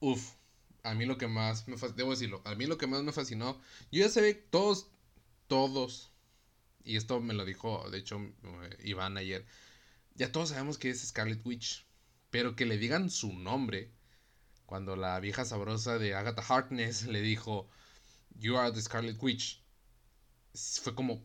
Uf. 0.00 0.34
A 0.82 0.94
mí 0.94 1.04
lo 1.04 1.18
que 1.18 1.28
más 1.28 1.68
me 1.68 1.76
debo 1.94 2.12
decirlo, 2.12 2.40
a 2.46 2.54
mí 2.54 2.66
lo 2.66 2.78
que 2.78 2.86
más 2.86 3.02
me 3.02 3.12
fascinó, 3.12 3.60
yo 3.92 4.00
ya 4.00 4.08
sé, 4.08 4.32
todos, 4.32 4.88
todos, 5.46 6.10
y 6.84 6.96
esto 6.96 7.20
me 7.20 7.34
lo 7.34 7.44
dijo, 7.44 7.88
de 7.90 7.98
hecho, 7.98 8.18
eh, 8.18 8.76
Iván 8.84 9.18
ayer, 9.18 9.44
ya 10.14 10.32
todos 10.32 10.50
sabemos 10.50 10.78
que 10.78 10.90
es 10.90 11.06
Scarlet 11.06 11.44
Witch, 11.44 11.86
pero 12.30 12.56
que 12.56 12.64
le 12.64 12.78
digan 12.78 13.10
su 13.10 13.32
nombre, 13.34 13.90
cuando 14.64 14.96
la 14.96 15.20
vieja 15.20 15.44
sabrosa 15.44 15.98
de 15.98 16.14
Agatha 16.14 16.42
Harkness 16.42 17.06
le 17.06 17.20
dijo, 17.20 17.68
You 18.38 18.56
are 18.56 18.72
the 18.72 18.80
Scarlet 18.80 19.22
Witch, 19.22 19.62
fue 20.54 20.94
como, 20.94 21.22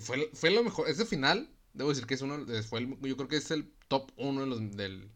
fue, 0.00 0.30
fue 0.34 0.50
lo 0.50 0.64
mejor, 0.64 0.88
ese 0.88 1.06
final, 1.06 1.48
debo 1.72 1.90
decir 1.90 2.06
que 2.06 2.14
es 2.14 2.22
uno, 2.22 2.44
fue 2.64 2.80
yo 3.02 3.16
creo 3.16 3.28
que 3.28 3.36
es 3.36 3.50
el 3.50 3.72
top 3.88 4.10
uno 4.16 4.40
de 4.40 4.46
los, 4.46 4.76
del, 4.76 5.10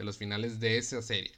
de 0.00 0.04
los 0.04 0.16
finales 0.16 0.60
de 0.60 0.78
esa 0.78 1.02
serie. 1.02 1.32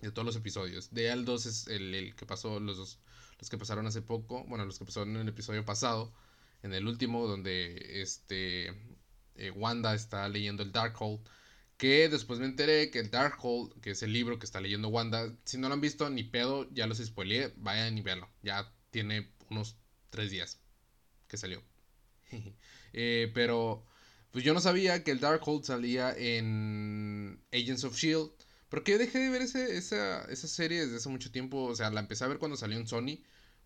De 0.00 0.10
todos 0.10 0.24
los 0.24 0.36
episodios. 0.36 0.90
De 0.90 1.10
al 1.10 1.26
2 1.26 1.46
es 1.46 1.66
el, 1.66 2.14
que 2.16 2.24
pasó, 2.24 2.58
los 2.58 2.78
dos, 2.78 2.98
los 3.38 3.50
que 3.50 3.58
pasaron 3.58 3.86
hace 3.86 4.00
poco, 4.00 4.44
bueno, 4.44 4.64
los 4.64 4.78
que 4.78 4.86
pasaron 4.86 5.10
en 5.10 5.20
el 5.20 5.28
episodio 5.28 5.62
pasado, 5.62 6.14
en 6.62 6.72
el 6.72 6.88
último, 6.88 7.26
donde 7.26 8.00
este 8.00 8.68
eh, 9.34 9.50
Wanda 9.54 9.94
está 9.94 10.26
leyendo 10.30 10.62
el 10.62 10.72
Darkhold, 10.72 11.20
Que 11.76 12.08
después 12.08 12.40
me 12.40 12.46
enteré 12.46 12.90
que 12.90 13.02
Darkhold, 13.02 13.82
que 13.82 13.90
es 13.90 14.02
el 14.02 14.14
libro 14.14 14.38
que 14.38 14.46
está 14.46 14.62
leyendo 14.62 14.88
Wanda, 14.88 15.30
si 15.44 15.58
no 15.58 15.68
lo 15.68 15.74
han 15.74 15.82
visto, 15.82 16.08
ni 16.08 16.24
pedo, 16.24 16.72
ya 16.72 16.86
los 16.86 17.04
spoileé, 17.04 17.52
vayan 17.58 17.98
y 17.98 18.00
véanlo. 18.00 18.30
Ya 18.42 18.72
tiene 18.90 19.30
unos 19.50 19.76
tres 20.08 20.30
días 20.30 20.58
que 21.28 21.36
salió. 21.36 21.62
Eh, 22.94 23.30
pero, 23.32 23.86
pues 24.32 24.44
yo 24.44 24.54
no 24.54 24.60
sabía 24.60 25.04
que 25.04 25.10
el 25.10 25.20
Darkhold 25.20 25.64
salía 25.64 26.14
en 26.16 27.38
Agents 27.52 27.84
of 27.84 27.96
Shield. 27.96 28.30
Porque 28.70 28.92
yo 28.92 28.98
dejé 28.98 29.18
de 29.18 29.28
ver 29.28 29.42
ese, 29.42 29.76
esa, 29.76 30.24
esa 30.24 30.48
serie 30.48 30.80
desde 30.80 30.96
hace 30.96 31.10
mucho 31.10 31.30
tiempo. 31.30 31.64
O 31.64 31.76
sea, 31.76 31.90
la 31.90 32.00
empecé 32.00 32.24
a 32.24 32.28
ver 32.28 32.38
cuando 32.38 32.56
salió 32.56 32.78
en 32.78 32.88
Sony. 32.88 33.18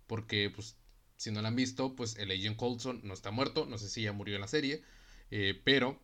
Porque, 0.08 0.50
pues, 0.52 0.74
si 1.16 1.30
no 1.30 1.40
la 1.40 1.48
han 1.48 1.56
visto, 1.56 1.94
pues 1.94 2.16
el 2.16 2.32
Agent 2.32 2.56
Coulson 2.56 3.00
no 3.04 3.14
está 3.14 3.30
muerto. 3.30 3.66
No 3.66 3.78
sé 3.78 3.88
si 3.88 4.02
ya 4.02 4.12
murió 4.12 4.34
en 4.34 4.40
la 4.40 4.48
serie. 4.48 4.82
Eh, 5.30 5.60
pero 5.64 6.02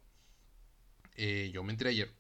eh, 1.17 1.51
yo 1.53 1.65
me 1.65 1.73
enteré 1.73 1.91
ayer 1.91 2.13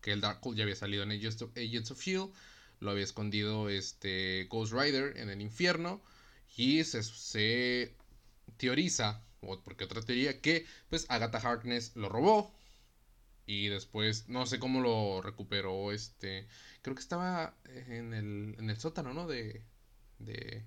que 0.00 0.12
el 0.12 0.22
Darkhold 0.22 0.56
ya 0.56 0.64
había 0.64 0.76
salido 0.76 1.02
en 1.02 1.10
Agents 1.12 1.42
of, 1.42 1.50
Agents 1.54 1.90
of 1.90 2.00
Shield. 2.00 2.32
Lo 2.80 2.92
había 2.92 3.04
escondido 3.04 3.68
este 3.68 4.46
Ghost 4.48 4.72
Rider 4.72 5.18
en 5.18 5.28
el 5.28 5.42
infierno. 5.42 6.02
Y 6.56 6.82
se, 6.84 7.02
se 7.02 7.94
teoriza, 8.56 9.22
o 9.48 9.62
porque 9.62 9.84
otra 9.84 10.02
teoría, 10.02 10.40
que 10.40 10.66
pues 10.90 11.06
Agatha 11.08 11.38
Harkness 11.38 11.96
lo 11.96 12.08
robó. 12.08 12.54
Y 13.46 13.68
después, 13.68 14.28
no 14.28 14.46
sé 14.46 14.58
cómo 14.58 14.80
lo 14.80 15.22
recuperó. 15.22 15.92
Este. 15.92 16.46
Creo 16.82 16.94
que 16.94 17.00
estaba 17.00 17.56
en 17.64 18.12
el, 18.14 18.56
en 18.58 18.70
el 18.70 18.78
sótano, 18.78 19.14
¿no? 19.14 19.26
De. 19.26 19.62
De. 20.18 20.64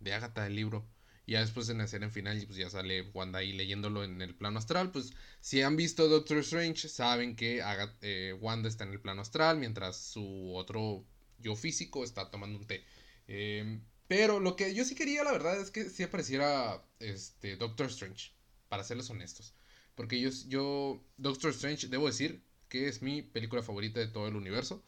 De 0.00 0.12
Agatha, 0.14 0.46
el 0.46 0.56
libro. 0.56 0.86
Y 1.26 1.32
ya 1.32 1.40
después 1.40 1.68
en 1.68 1.78
la 1.78 1.86
en 1.90 2.10
final, 2.12 2.42
pues 2.46 2.56
ya 2.56 2.70
sale 2.70 3.02
Wanda 3.12 3.40
ahí 3.40 3.52
leyéndolo 3.52 4.04
en 4.04 4.22
el 4.22 4.34
plano 4.36 4.60
astral. 4.60 4.92
Pues 4.92 5.12
si 5.40 5.60
han 5.60 5.76
visto 5.76 6.08
Doctor 6.08 6.38
Strange, 6.38 6.88
saben 6.88 7.34
que 7.34 7.62
eh, 8.00 8.32
Wanda 8.40 8.68
está 8.68 8.84
en 8.84 8.92
el 8.92 9.00
plano 9.00 9.22
astral, 9.22 9.58
mientras 9.58 9.96
su 9.96 10.54
otro 10.54 11.04
yo 11.38 11.56
físico 11.56 12.04
está 12.04 12.30
tomando 12.30 12.58
un 12.58 12.66
té. 12.66 12.84
Em, 13.26 13.82
pero 14.08 14.40
lo 14.40 14.56
que 14.56 14.74
yo 14.74 14.84
sí 14.84 14.94
quería, 14.94 15.24
la 15.24 15.32
verdad, 15.32 15.60
es 15.60 15.70
que 15.70 15.88
sí 15.90 16.02
apareciera 16.02 16.82
este, 17.00 17.56
Doctor 17.56 17.86
Strange, 17.88 18.32
para 18.68 18.84
serles 18.84 19.10
honestos. 19.10 19.54
Porque 19.94 20.20
yo, 20.20 20.30
yo, 20.48 21.02
Doctor 21.16 21.50
Strange, 21.50 21.88
debo 21.88 22.06
decir 22.06 22.42
que 22.68 22.88
es 22.88 23.02
mi 23.02 23.22
película 23.22 23.62
favorita 23.62 24.00
de 24.00 24.08
todo 24.08 24.28
el 24.28 24.36
universo 24.36 24.82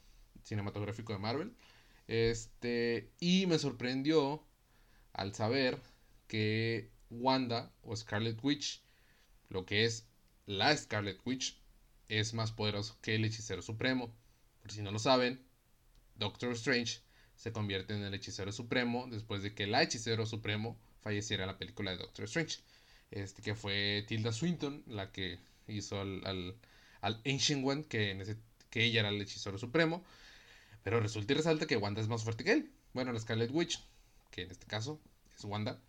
cinematográfico 0.44 1.12
de 1.12 1.18
Marvel. 1.18 1.56
Este, 2.06 3.10
y 3.20 3.46
me 3.46 3.58
sorprendió 3.58 4.44
al 5.12 5.34
saber 5.34 5.80
que 6.26 6.90
Wanda 7.10 7.72
o 7.82 7.96
Scarlet 7.96 8.38
Witch, 8.42 8.82
lo 9.48 9.64
que 9.64 9.84
es 9.84 10.06
la 10.46 10.76
Scarlet 10.76 11.20
Witch, 11.24 11.58
es 12.08 12.34
más 12.34 12.52
poderoso 12.52 12.96
que 13.02 13.14
el 13.14 13.24
hechicero 13.24 13.62
supremo. 13.62 14.14
Por 14.62 14.72
si 14.72 14.82
no 14.82 14.90
lo 14.90 14.98
saben, 14.98 15.42
Doctor 16.16 16.52
Strange 16.52 17.00
se 17.38 17.52
convierte 17.52 17.94
en 17.94 18.02
el 18.02 18.12
hechicero 18.12 18.52
supremo 18.52 19.06
después 19.08 19.42
de 19.42 19.54
que 19.54 19.64
el 19.64 19.74
hechicero 19.74 20.26
supremo 20.26 20.76
falleciera 21.02 21.44
en 21.44 21.48
la 21.48 21.56
película 21.56 21.92
de 21.92 21.98
Doctor 21.98 22.24
Strange. 22.24 22.58
Este 23.12 23.42
que 23.42 23.54
fue 23.54 24.04
Tilda 24.06 24.32
Swinton 24.32 24.82
la 24.86 25.10
que 25.12 25.38
hizo 25.68 26.00
al, 26.00 26.56
al, 27.00 27.20
Ancient 27.24 27.64
One, 27.64 27.84
que, 27.84 28.10
en 28.10 28.20
ese, 28.20 28.36
que 28.70 28.84
ella 28.84 29.00
era 29.00 29.08
el 29.10 29.22
hechicero 29.22 29.56
supremo. 29.56 30.04
Pero 30.82 31.00
resulta 31.00 31.32
y 31.32 31.36
resalta 31.36 31.66
que 31.66 31.76
Wanda 31.76 32.00
es 32.00 32.08
más 32.08 32.24
fuerte 32.24 32.42
que 32.42 32.52
él. 32.52 32.72
Bueno, 32.92 33.12
la 33.12 33.20
Scarlet 33.20 33.50
Witch, 33.52 33.84
que 34.32 34.42
en 34.42 34.50
este 34.50 34.66
caso 34.66 35.00
es 35.36 35.44
Wanda, 35.44 35.80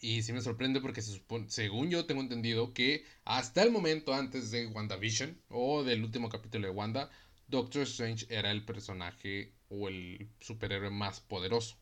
y 0.00 0.22
sí 0.22 0.32
me 0.32 0.40
sorprende 0.40 0.80
porque 0.80 1.02
se 1.02 1.12
supone, 1.12 1.50
según 1.50 1.90
yo 1.90 2.06
tengo 2.06 2.20
entendido 2.20 2.72
que 2.72 3.04
hasta 3.24 3.64
el 3.64 3.72
momento 3.72 4.14
antes 4.14 4.52
de 4.52 4.66
WandaVision 4.68 5.36
o 5.48 5.82
del 5.82 6.04
último 6.04 6.28
capítulo 6.28 6.68
de 6.68 6.72
Wanda, 6.72 7.10
Doctor 7.48 7.82
Strange 7.82 8.26
era 8.28 8.52
el 8.52 8.64
personaje 8.64 9.52
o 9.68 9.88
el 9.88 10.28
superhéroe 10.40 10.90
más 10.90 11.20
poderoso. 11.20 11.76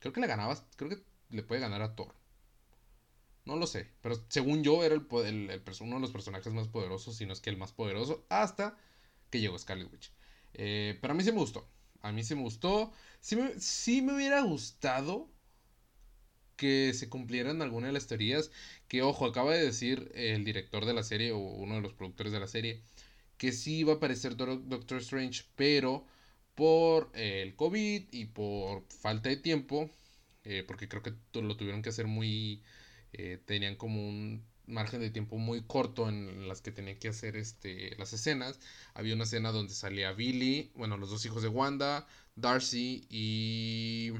Creo 0.00 0.12
que 0.12 0.20
le 0.20 0.26
ganabas, 0.26 0.64
creo 0.76 0.90
que 0.90 1.02
le 1.30 1.42
puede 1.42 1.60
ganar 1.60 1.82
a 1.82 1.94
Thor. 1.94 2.14
No 3.44 3.56
lo 3.56 3.66
sé, 3.66 3.88
pero 4.02 4.16
según 4.28 4.64
yo 4.64 4.82
era 4.82 4.94
el, 4.94 5.06
uno 5.10 5.94
de 5.94 6.00
los 6.00 6.10
personajes 6.10 6.52
más 6.52 6.68
poderosos, 6.68 7.16
si 7.16 7.26
no 7.26 7.32
es 7.32 7.40
que 7.40 7.50
el 7.50 7.56
más 7.56 7.72
poderoso, 7.72 8.26
hasta 8.28 8.76
que 9.30 9.40
llegó 9.40 9.58
Scarlet 9.58 9.90
Witch. 9.92 10.10
Eh, 10.54 10.98
pero 11.00 11.12
a 11.12 11.16
mí 11.16 11.22
sí 11.22 11.30
me 11.32 11.38
gustó. 11.38 11.68
A 12.02 12.12
mí 12.12 12.24
sí 12.24 12.34
me 12.34 12.42
gustó. 12.42 12.92
Sí 13.20 13.36
me, 13.36 13.58
sí 13.60 14.02
me 14.02 14.14
hubiera 14.14 14.40
gustado 14.42 15.28
que 16.56 16.92
se 16.94 17.08
cumplieran 17.08 17.62
algunas 17.62 17.88
de 17.88 17.92
las 17.92 18.06
teorías 18.06 18.50
que, 18.88 19.02
ojo, 19.02 19.26
acaba 19.26 19.52
de 19.52 19.64
decir 19.64 20.10
el 20.14 20.44
director 20.44 20.84
de 20.86 20.94
la 20.94 21.02
serie 21.02 21.32
o 21.32 21.38
uno 21.38 21.76
de 21.76 21.82
los 21.82 21.92
productores 21.92 22.32
de 22.32 22.40
la 22.40 22.48
serie 22.48 22.82
que 23.38 23.52
sí 23.52 23.78
iba 23.78 23.94
a 23.94 23.96
aparecer 23.96 24.36
Doctor 24.36 24.98
Strange, 24.98 25.44
pero 25.56 26.06
por 26.56 27.10
el 27.14 27.54
COVID 27.54 28.08
y 28.10 28.24
por 28.26 28.84
falta 28.88 29.28
de 29.28 29.36
tiempo, 29.36 29.90
eh, 30.44 30.64
porque 30.66 30.88
creo 30.88 31.02
que 31.02 31.14
lo 31.34 31.56
tuvieron 31.56 31.82
que 31.82 31.90
hacer 31.90 32.06
muy, 32.08 32.62
eh, 33.12 33.38
tenían 33.46 33.76
como 33.76 34.08
un 34.08 34.44
margen 34.66 35.00
de 35.00 35.10
tiempo 35.10 35.36
muy 35.38 35.62
corto 35.62 36.08
en 36.08 36.48
las 36.48 36.60
que 36.60 36.72
tenían 36.72 36.98
que 36.98 37.08
hacer 37.08 37.36
este, 37.36 37.94
las 37.98 38.12
escenas. 38.12 38.58
Había 38.94 39.14
una 39.14 39.24
escena 39.24 39.52
donde 39.52 39.74
salía 39.74 40.12
Billy, 40.12 40.72
bueno, 40.74 40.96
los 40.96 41.10
dos 41.10 41.24
hijos 41.26 41.42
de 41.42 41.48
Wanda, 41.48 42.06
Darcy 42.34 43.06
y 43.10 44.12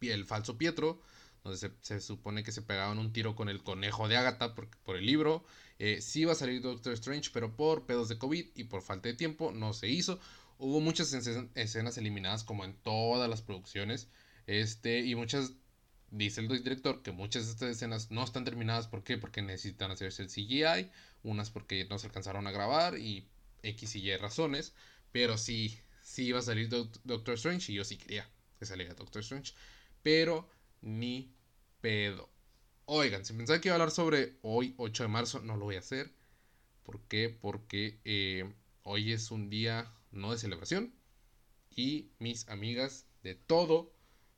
el 0.00 0.24
falso 0.26 0.58
Pietro, 0.58 1.00
donde 1.42 1.58
se, 1.80 2.00
supone 2.00 2.44
que 2.44 2.52
se 2.52 2.62
pegaban 2.62 2.98
un 2.98 3.12
tiro 3.12 3.34
con 3.34 3.48
el 3.48 3.62
conejo 3.62 4.06
de 4.08 4.16
Agatha 4.16 4.54
por, 4.54 4.96
el 4.96 5.06
libro. 5.06 5.44
Eh, 5.78 6.00
sí 6.00 6.20
iba 6.20 6.32
a 6.32 6.36
salir 6.36 6.62
Doctor 6.62 6.92
Strange, 6.92 7.30
pero 7.32 7.56
por 7.56 7.86
pedos 7.86 8.08
de 8.08 8.18
COVID 8.18 8.46
y 8.54 8.64
por 8.64 8.82
falta 8.82 9.08
de 9.08 9.14
tiempo 9.14 9.52
no 9.52 9.72
se 9.72 9.88
hizo. 9.88 10.20
Hubo 10.58 10.80
muchas 10.80 11.12
escenas 11.12 11.98
eliminadas 11.98 12.44
como 12.44 12.64
en 12.64 12.74
todas 12.82 13.28
las 13.28 13.42
producciones. 13.42 14.08
Este, 14.46 15.00
y 15.00 15.14
muchas, 15.14 15.52
dice 16.10 16.40
el 16.40 16.48
director, 16.48 17.02
que 17.02 17.12
muchas 17.12 17.46
de 17.46 17.52
estas 17.52 17.70
escenas 17.70 18.10
no 18.10 18.24
están 18.24 18.44
terminadas. 18.44 18.86
¿Por 18.88 19.04
qué? 19.04 19.18
Porque 19.18 19.42
necesitan 19.42 19.90
hacerse 19.90 20.22
el 20.22 20.28
CGI. 20.28 20.90
Unas 21.22 21.50
porque 21.50 21.86
no 21.90 21.98
se 21.98 22.06
alcanzaron 22.06 22.46
a 22.46 22.52
grabar 22.52 22.98
y 22.98 23.28
X 23.62 23.96
y 23.96 24.10
Y 24.10 24.16
razones. 24.16 24.74
Pero 25.12 25.38
sí, 25.38 25.78
sí 26.02 26.26
iba 26.26 26.38
a 26.38 26.42
salir 26.42 26.68
Doctor 26.68 27.34
Strange 27.34 27.72
y 27.72 27.76
yo 27.76 27.84
sí 27.84 27.96
quería 27.96 28.28
que 28.58 28.64
saliera 28.64 28.94
Doctor 28.94 29.20
Strange 29.20 29.52
pero 30.06 30.48
ni 30.82 31.34
pedo. 31.80 32.30
Oigan, 32.84 33.24
si 33.24 33.32
pensaba 33.32 33.60
que 33.60 33.66
iba 33.66 33.74
a 33.74 33.80
hablar 33.80 33.90
sobre 33.90 34.38
hoy, 34.42 34.72
8 34.76 35.02
de 35.02 35.08
marzo, 35.08 35.40
no 35.40 35.56
lo 35.56 35.64
voy 35.64 35.74
a 35.74 35.80
hacer. 35.80 36.12
¿Por 36.84 37.00
qué? 37.08 37.28
Porque 37.28 37.98
eh, 38.04 38.48
hoy 38.84 39.10
es 39.10 39.32
un 39.32 39.50
día 39.50 39.92
no 40.16 40.32
de 40.32 40.38
celebración 40.38 40.92
y 41.70 42.10
mis 42.18 42.48
amigas 42.48 43.06
de 43.22 43.34
todo 43.34 43.92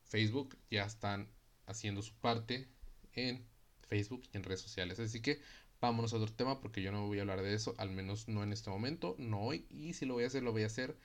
Facebook 0.05 0.57
ya 0.71 0.85
están 0.85 1.29
haciendo 1.67 2.03
su 2.03 2.15
parte 2.15 2.69
en 3.13 3.47
Facebook 3.89 4.23
y 4.33 4.37
en 4.37 4.43
redes 4.43 4.61
sociales. 4.61 4.99
Así 4.99 5.21
que 5.21 5.41
vámonos 5.81 6.13
a 6.13 6.17
otro 6.17 6.35
tema 6.35 6.61
porque 6.61 6.83
yo 6.83 6.93
no 6.93 7.07
voy 7.07 7.19
a 7.19 7.23
hablar 7.23 7.43
de 7.43 7.55
eso, 7.55 7.75
al 7.79 7.91
menos 7.91 8.29
no 8.29 8.43
en 8.43 8.53
este 8.53 8.71
momento, 8.71 9.15
no 9.19 9.41
hoy. 9.41 9.67
Y 9.71 9.95
si 9.95 10.07
lo 10.07 10.15
voy 10.15 10.25
a 10.25 10.29
hacer, 10.29 10.43
lo 10.43 10.53
voy 10.53 10.63
a 10.63 10.67
hacer 10.67 10.97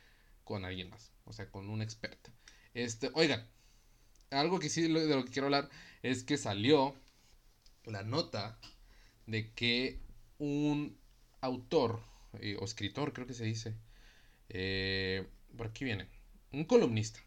con 0.43 0.65
alguien 0.65 0.89
más, 0.89 1.11
o 1.25 1.33
sea, 1.33 1.49
con 1.49 1.69
un 1.69 1.81
experto. 1.81 2.31
Este, 2.73 3.11
oigan, 3.13 3.47
algo 4.31 4.59
que 4.59 4.69
sí 4.69 4.81
de 4.81 4.89
lo 4.89 5.25
que 5.25 5.31
quiero 5.31 5.47
hablar 5.47 5.69
es 6.01 6.23
que 6.23 6.37
salió 6.37 6.95
la 7.85 8.03
nota 8.03 8.57
de 9.27 9.53
que 9.53 9.99
un 10.37 10.97
autor 11.41 12.01
eh, 12.39 12.57
o 12.59 12.65
escritor, 12.65 13.13
creo 13.13 13.27
que 13.27 13.33
se 13.33 13.45
dice, 13.45 13.75
eh, 14.50 15.27
por 15.57 15.67
aquí 15.67 15.85
viene, 15.85 16.07
un 16.51 16.65
columnista 16.65 17.19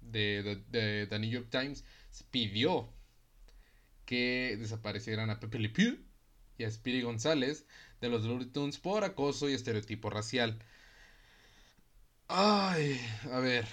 de, 0.00 0.62
de, 0.70 1.06
The 1.06 1.18
New 1.18 1.30
York 1.30 1.48
Times 1.50 1.84
pidió 2.30 2.92
que 4.04 4.56
desaparecieran 4.58 5.30
a 5.30 5.40
Pepe 5.40 5.58
Le 5.58 5.68
Pew 5.68 5.98
y 6.58 6.64
a 6.64 6.70
Speedy 6.70 7.02
González 7.02 7.66
de 8.00 8.08
los 8.08 8.24
Looney 8.24 8.46
Tunes 8.46 8.78
por 8.78 9.04
acoso 9.04 9.48
y 9.48 9.54
estereotipo 9.54 10.10
racial. 10.10 10.58
Ay, 12.28 13.00
a 13.32 13.38
ver, 13.40 13.66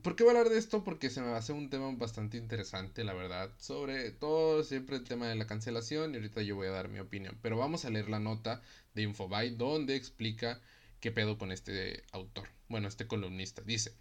¿Por 0.00 0.16
qué 0.16 0.24
voy 0.24 0.34
a 0.34 0.38
hablar 0.38 0.50
de 0.50 0.58
esto? 0.58 0.84
Porque 0.84 1.10
se 1.10 1.20
me 1.20 1.32
hace 1.32 1.52
un 1.52 1.68
tema 1.68 1.92
bastante 1.94 2.38
interesante, 2.38 3.04
la 3.04 3.12
verdad. 3.12 3.50
Sobre 3.58 4.10
todo 4.10 4.64
siempre 4.64 4.96
el 4.96 5.04
tema 5.04 5.28
de 5.28 5.34
la 5.34 5.46
cancelación 5.46 6.12
y 6.12 6.16
ahorita 6.16 6.40
yo 6.40 6.56
voy 6.56 6.68
a 6.68 6.70
dar 6.70 6.88
mi 6.88 6.98
opinión. 6.98 7.38
Pero 7.42 7.58
vamos 7.58 7.84
a 7.84 7.90
leer 7.90 8.08
la 8.08 8.18
nota 8.18 8.62
de 8.94 9.02
Infobae 9.02 9.50
donde 9.50 9.94
explica 9.94 10.62
qué 11.02 11.12
pedo 11.12 11.36
con 11.36 11.52
este 11.52 12.04
autor. 12.12 12.48
Bueno, 12.68 12.88
este 12.88 13.06
columnista. 13.06 13.60
Dice, 13.60 13.92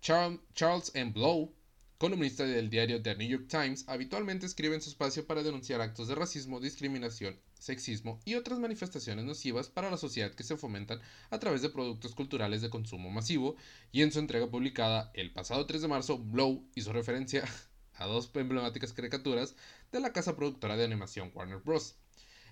Charles 0.00 0.92
M. 0.94 1.12
Blow 1.12 1.52
columnista 1.98 2.44
del 2.44 2.70
diario 2.70 3.00
The 3.00 3.14
New 3.16 3.28
York 3.28 3.46
Times, 3.48 3.84
habitualmente 3.86 4.46
escribe 4.46 4.74
en 4.74 4.82
su 4.82 4.90
espacio 4.90 5.26
para 5.26 5.42
denunciar 5.42 5.80
actos 5.80 6.08
de 6.08 6.14
racismo, 6.14 6.60
discriminación, 6.60 7.40
sexismo 7.58 8.20
y 8.24 8.34
otras 8.34 8.58
manifestaciones 8.58 9.24
nocivas 9.24 9.68
para 9.68 9.90
la 9.90 9.96
sociedad 9.96 10.34
que 10.34 10.42
se 10.42 10.56
fomentan 10.56 11.00
a 11.30 11.38
través 11.38 11.62
de 11.62 11.70
productos 11.70 12.14
culturales 12.14 12.62
de 12.62 12.68
consumo 12.68 13.10
masivo, 13.10 13.56
y 13.90 14.02
en 14.02 14.12
su 14.12 14.18
entrega 14.18 14.50
publicada 14.50 15.10
el 15.14 15.32
pasado 15.32 15.64
3 15.66 15.82
de 15.82 15.88
marzo, 15.88 16.18
Blow 16.18 16.68
hizo 16.74 16.92
referencia 16.92 17.44
a 17.94 18.06
dos 18.06 18.30
emblemáticas 18.34 18.92
caricaturas 18.92 19.56
de 19.90 20.00
la 20.00 20.12
casa 20.12 20.36
productora 20.36 20.76
de 20.76 20.84
animación 20.84 21.30
Warner 21.34 21.60
Bros. 21.60 21.96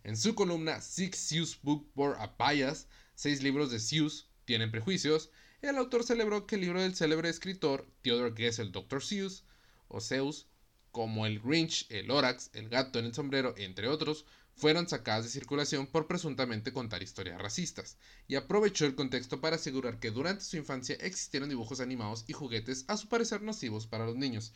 En 0.05 0.17
su 0.17 0.35
columna 0.35 0.81
Six 0.81 1.19
Seuss 1.19 1.61
Book 1.63 1.91
for 1.95 2.17
a 2.19 2.35
Bias, 2.39 2.89
seis 3.23 3.41
libros 3.41 3.71
de 3.71 3.79
Seuss 3.79 4.27
tienen 4.45 4.73
prejuicios, 4.73 5.31
el 5.61 5.77
autor 5.77 6.03
celebró 6.03 6.45
que 6.45 6.57
el 6.57 6.63
libro 6.63 6.83
del 6.83 6.97
célebre 6.97 7.29
escritor 7.29 7.89
Theodore 8.03 8.35
Gessel, 8.37 8.73
Dr. 8.73 9.01
Seuss, 9.01 9.45
o 9.87 10.01
Seuss, 10.01 10.49
como 10.91 11.25
el 11.25 11.39
Grinch, 11.39 11.87
el 11.89 12.09
Lorax, 12.09 12.51
el 12.53 12.69
gato 12.69 12.99
en 12.99 13.05
el 13.05 13.15
sombrero, 13.15 13.55
entre 13.57 13.87
otros, 13.87 14.27
fueron 14.57 14.89
sacadas 14.89 15.23
de 15.23 15.31
circulación 15.31 15.87
por 15.87 16.09
presuntamente 16.09 16.73
contar 16.73 17.05
historias 17.05 17.41
racistas, 17.41 17.97
y 18.27 18.35
aprovechó 18.35 18.87
el 18.87 18.97
contexto 18.97 19.41
para 19.41 19.55
asegurar 19.55 20.01
que 20.01 20.11
durante 20.11 20.45
su 20.45 20.57
infancia 20.57 20.97
existieron 20.97 21.49
dibujos 21.49 21.79
animados 21.79 22.25
y 22.27 22.33
juguetes 22.33 22.85
a 22.89 22.97
su 22.97 23.09
parecer 23.09 23.41
nocivos 23.43 23.87
para 23.87 24.05
los 24.05 24.17
niños. 24.17 24.53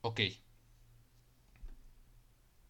Ok. 0.00 0.20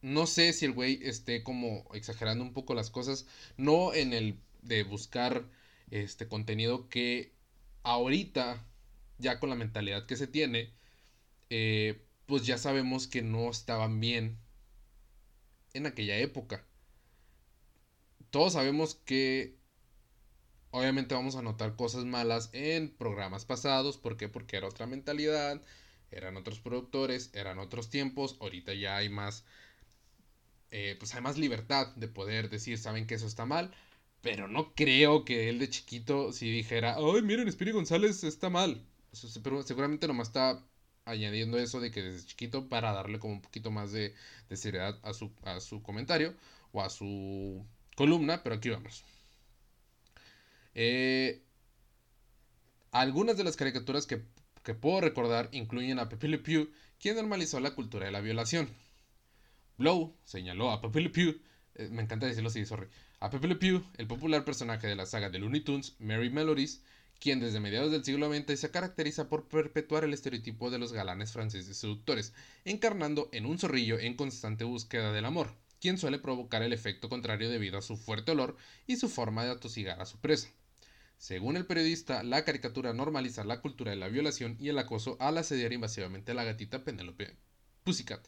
No 0.00 0.26
sé 0.26 0.52
si 0.52 0.64
el 0.64 0.72
güey 0.72 0.98
esté 1.00 1.44
como 1.44 1.88
exagerando 1.94 2.42
un 2.42 2.52
poco 2.52 2.74
las 2.74 2.90
cosas, 2.90 3.24
no 3.56 3.94
en 3.94 4.12
el 4.12 4.40
de 4.62 4.84
buscar 4.84 5.44
este 5.90 6.28
contenido 6.28 6.88
que 6.88 7.32
ahorita, 7.82 8.64
ya 9.18 9.38
con 9.40 9.50
la 9.50 9.56
mentalidad 9.56 10.06
que 10.06 10.16
se 10.16 10.26
tiene, 10.26 10.72
eh, 11.50 12.02
pues 12.26 12.46
ya 12.46 12.58
sabemos 12.58 13.06
que 13.06 13.22
no 13.22 13.50
estaban 13.50 14.00
bien 14.00 14.38
en 15.74 15.86
aquella 15.86 16.16
época. 16.18 16.64
Todos 18.30 18.54
sabemos 18.54 18.94
que 18.94 19.58
obviamente 20.70 21.14
vamos 21.14 21.36
a 21.36 21.42
notar 21.42 21.76
cosas 21.76 22.04
malas 22.04 22.50
en 22.52 22.90
programas 22.90 23.44
pasados. 23.44 23.98
¿Por 23.98 24.16
qué? 24.16 24.28
Porque 24.28 24.56
era 24.56 24.68
otra 24.68 24.86
mentalidad, 24.86 25.60
eran 26.10 26.36
otros 26.36 26.60
productores, 26.60 27.30
eran 27.34 27.58
otros 27.58 27.90
tiempos. 27.90 28.36
Ahorita 28.40 28.74
ya 28.74 28.96
hay 28.96 29.08
más, 29.08 29.44
eh, 30.70 30.96
pues 30.98 31.14
hay 31.14 31.20
más 31.20 31.38
libertad 31.38 31.88
de 31.96 32.08
poder 32.08 32.48
decir, 32.50 32.78
saben 32.78 33.06
que 33.06 33.14
eso 33.16 33.26
está 33.26 33.44
mal. 33.46 33.74
Pero 34.22 34.48
no 34.48 34.74
creo 34.74 35.24
que 35.24 35.48
él 35.48 35.58
de 35.58 35.68
chiquito 35.68 36.32
si 36.32 36.50
dijera, 36.50 36.96
ay, 36.96 37.22
miren, 37.22 37.48
Espíritu 37.48 37.76
González 37.76 38.24
está 38.24 38.48
mal. 38.48 38.82
Pero 39.42 39.62
seguramente 39.62 40.06
nomás 40.06 40.28
está 40.28 40.64
añadiendo 41.04 41.58
eso 41.58 41.80
de 41.80 41.90
que 41.90 42.02
desde 42.02 42.26
chiquito 42.26 42.68
para 42.68 42.92
darle 42.92 43.18
como 43.18 43.34
un 43.34 43.42
poquito 43.42 43.70
más 43.70 43.92
de, 43.92 44.14
seriedad 44.54 44.98
a 45.02 45.12
su, 45.12 45.32
a 45.42 45.60
su 45.60 45.82
comentario 45.82 46.34
o 46.72 46.82
a 46.82 46.90
su 46.90 47.66
columna, 47.96 48.42
pero 48.42 48.56
aquí 48.56 48.70
vamos. 48.70 49.04
Eh, 50.74 51.42
algunas 52.92 53.36
de 53.36 53.44
las 53.44 53.56
caricaturas 53.56 54.06
que, 54.06 54.22
puedo 54.74 55.00
recordar 55.00 55.48
incluyen 55.52 55.98
a 55.98 56.08
Pepe 56.08 56.28
Le 56.28 56.38
Pew, 56.38 56.70
quien 57.00 57.16
normalizó 57.16 57.58
la 57.58 57.74
cultura 57.74 58.06
de 58.06 58.12
la 58.12 58.20
violación. 58.20 58.68
Blow 59.78 60.14
señaló 60.24 60.70
a 60.70 60.80
Pepe 60.80 61.00
Le 61.00 61.10
Pew, 61.10 61.40
eh, 61.74 61.88
me 61.90 62.02
encanta 62.02 62.26
decirlo 62.26 62.48
así, 62.48 62.64
sorry, 62.64 62.86
a 63.22 63.30
Pepe 63.30 63.46
Le 63.46 63.54
Pew, 63.54 63.84
el 63.98 64.08
popular 64.08 64.44
personaje 64.44 64.88
de 64.88 64.96
la 64.96 65.06
saga 65.06 65.30
de 65.30 65.38
Looney 65.38 65.60
Tunes, 65.60 65.94
Mary 66.00 66.28
Melodies, 66.28 66.82
quien 67.20 67.38
desde 67.38 67.60
mediados 67.60 67.92
del 67.92 68.02
siglo 68.02 68.28
XX 68.28 68.58
se 68.58 68.72
caracteriza 68.72 69.28
por 69.28 69.46
perpetuar 69.46 70.02
el 70.02 70.12
estereotipo 70.12 70.72
de 70.72 70.80
los 70.80 70.92
galanes 70.92 71.30
franceses 71.30 71.76
seductores, 71.76 72.32
encarnando 72.64 73.28
en 73.30 73.46
un 73.46 73.60
zorrillo 73.60 74.00
en 74.00 74.16
constante 74.16 74.64
búsqueda 74.64 75.12
del 75.12 75.24
amor, 75.24 75.54
quien 75.80 75.98
suele 75.98 76.18
provocar 76.18 76.64
el 76.64 76.72
efecto 76.72 77.08
contrario 77.08 77.48
debido 77.48 77.78
a 77.78 77.82
su 77.82 77.96
fuerte 77.96 78.32
olor 78.32 78.56
y 78.88 78.96
su 78.96 79.08
forma 79.08 79.44
de 79.44 79.52
atosigar 79.52 80.02
a 80.02 80.04
su 80.04 80.18
presa. 80.18 80.48
Según 81.16 81.56
el 81.56 81.64
periodista, 81.64 82.24
la 82.24 82.44
caricatura 82.44 82.92
normaliza 82.92 83.44
la 83.44 83.60
cultura 83.60 83.92
de 83.92 83.98
la 83.98 84.08
violación 84.08 84.56
y 84.58 84.68
el 84.68 84.78
acoso 84.80 85.16
al 85.20 85.38
asediar 85.38 85.72
invasivamente 85.72 86.32
a 86.32 86.34
la 86.34 86.42
gatita 86.42 86.82
Penelope 86.82 87.36
Pussycat. 87.84 88.26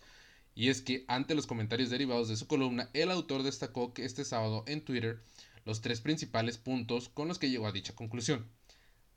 Y 0.54 0.68
es 0.68 0.82
que, 0.82 1.04
ante 1.08 1.34
los 1.34 1.46
comentarios 1.46 1.90
derivados 1.90 2.28
de 2.28 2.36
su 2.36 2.46
columna, 2.46 2.90
el 2.92 3.10
autor 3.10 3.42
destacó 3.42 3.92
que 3.92 4.04
este 4.04 4.24
sábado 4.24 4.64
en 4.66 4.84
Twitter 4.84 5.20
los 5.64 5.80
tres 5.80 6.00
principales 6.00 6.58
puntos 6.58 7.08
con 7.08 7.28
los 7.28 7.38
que 7.38 7.50
llegó 7.50 7.66
a 7.66 7.72
dicha 7.72 7.94
conclusión 7.94 8.46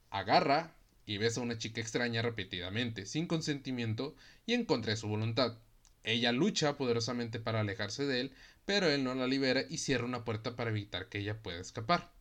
agarra 0.09 0.75
y 1.05 1.17
besa 1.17 1.39
a 1.39 1.43
una 1.43 1.57
chica 1.57 1.81
extraña 1.81 2.21
repetidamente, 2.21 3.05
sin 3.05 3.27
consentimiento 3.27 4.15
y 4.45 4.53
en 4.53 4.65
contra 4.65 4.91
de 4.91 4.97
su 4.97 5.07
voluntad. 5.07 5.57
Ella 6.03 6.31
lucha 6.31 6.77
poderosamente 6.77 7.39
para 7.39 7.61
alejarse 7.61 8.05
de 8.05 8.21
él, 8.21 8.33
pero 8.65 8.87
él 8.89 9.03
no 9.03 9.15
la 9.15 9.27
libera 9.27 9.63
y 9.69 9.77
cierra 9.77 10.05
una 10.05 10.25
puerta 10.25 10.55
para 10.55 10.69
evitar 10.69 11.07
que 11.07 11.19
ella 11.19 11.41
pueda 11.41 11.59
escapar. 11.59 12.11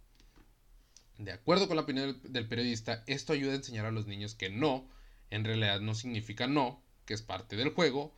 De 1.18 1.32
acuerdo 1.32 1.66
con 1.66 1.76
la 1.76 1.82
opinión 1.82 2.20
del 2.24 2.46
periodista, 2.46 3.02
esto 3.06 3.32
ayuda 3.32 3.52
a 3.52 3.56
enseñar 3.56 3.86
a 3.86 3.90
los 3.90 4.06
niños 4.06 4.34
que 4.34 4.50
no, 4.50 4.88
en 5.30 5.44
realidad 5.44 5.80
no 5.80 5.94
significa 5.94 6.46
no, 6.46 6.82
que 7.06 7.14
es 7.14 7.22
parte 7.22 7.56
del 7.56 7.70
juego, 7.70 8.14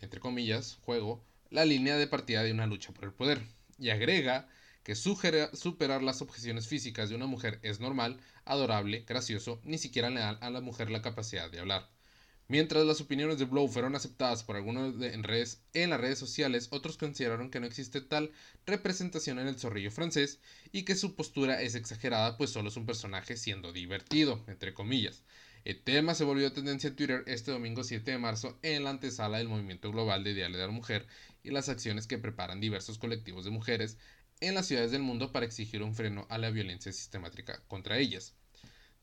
entre 0.00 0.20
comillas, 0.20 0.78
juego, 0.82 1.24
la 1.50 1.64
línea 1.64 1.96
de 1.96 2.06
partida 2.06 2.42
de 2.42 2.52
una 2.52 2.66
lucha 2.66 2.92
por 2.92 3.04
el 3.04 3.12
poder. 3.12 3.42
Y 3.78 3.90
agrega 3.90 4.48
que 4.82 4.94
superar 4.94 6.02
las 6.02 6.22
objeciones 6.22 6.68
físicas 6.68 7.08
de 7.08 7.16
una 7.16 7.26
mujer 7.26 7.58
es 7.62 7.80
normal, 7.80 8.20
adorable, 8.44 9.04
gracioso, 9.06 9.60
ni 9.64 9.78
siquiera 9.78 10.10
le 10.10 10.20
da 10.20 10.30
a 10.30 10.50
la 10.50 10.60
mujer 10.60 10.90
la 10.90 11.02
capacidad 11.02 11.50
de 11.50 11.58
hablar. 11.58 11.90
Mientras 12.48 12.86
las 12.86 13.00
opiniones 13.00 13.40
de 13.40 13.44
Blow 13.46 13.66
fueron 13.66 13.96
aceptadas 13.96 14.44
por 14.44 14.54
algunos 14.54 14.94
en, 15.02 15.24
redes, 15.24 15.64
en 15.74 15.90
las 15.90 16.00
redes 16.00 16.20
sociales, 16.20 16.68
otros 16.70 16.96
consideraron 16.96 17.50
que 17.50 17.58
no 17.58 17.66
existe 17.66 18.00
tal 18.00 18.30
representación 18.66 19.40
en 19.40 19.48
el 19.48 19.58
zorrillo 19.58 19.90
francés 19.90 20.38
y 20.70 20.84
que 20.84 20.94
su 20.94 21.16
postura 21.16 21.60
es 21.60 21.74
exagerada 21.74 22.36
pues 22.36 22.50
solo 22.50 22.68
es 22.68 22.76
un 22.76 22.86
personaje 22.86 23.36
siendo 23.36 23.72
divertido, 23.72 24.44
entre 24.46 24.72
comillas. 24.74 25.24
El 25.66 25.82
tema 25.82 26.14
se 26.14 26.22
volvió 26.22 26.52
tendencia 26.52 26.86
en 26.86 26.94
Twitter 26.94 27.24
este 27.26 27.50
domingo 27.50 27.82
7 27.82 28.08
de 28.08 28.18
marzo 28.18 28.56
en 28.62 28.84
la 28.84 28.90
antesala 28.90 29.38
del 29.38 29.48
movimiento 29.48 29.90
global 29.90 30.22
de 30.22 30.32
Diario 30.32 30.58
de 30.58 30.64
la 30.64 30.70
Mujer 30.70 31.08
y 31.42 31.50
las 31.50 31.68
acciones 31.68 32.06
que 32.06 32.18
preparan 32.18 32.60
diversos 32.60 32.98
colectivos 32.98 33.44
de 33.44 33.50
mujeres 33.50 33.98
en 34.38 34.54
las 34.54 34.66
ciudades 34.66 34.92
del 34.92 35.02
mundo 35.02 35.32
para 35.32 35.44
exigir 35.44 35.82
un 35.82 35.92
freno 35.92 36.24
a 36.30 36.38
la 36.38 36.50
violencia 36.50 36.92
sistemática 36.92 37.64
contra 37.66 37.98
ellas. 37.98 38.36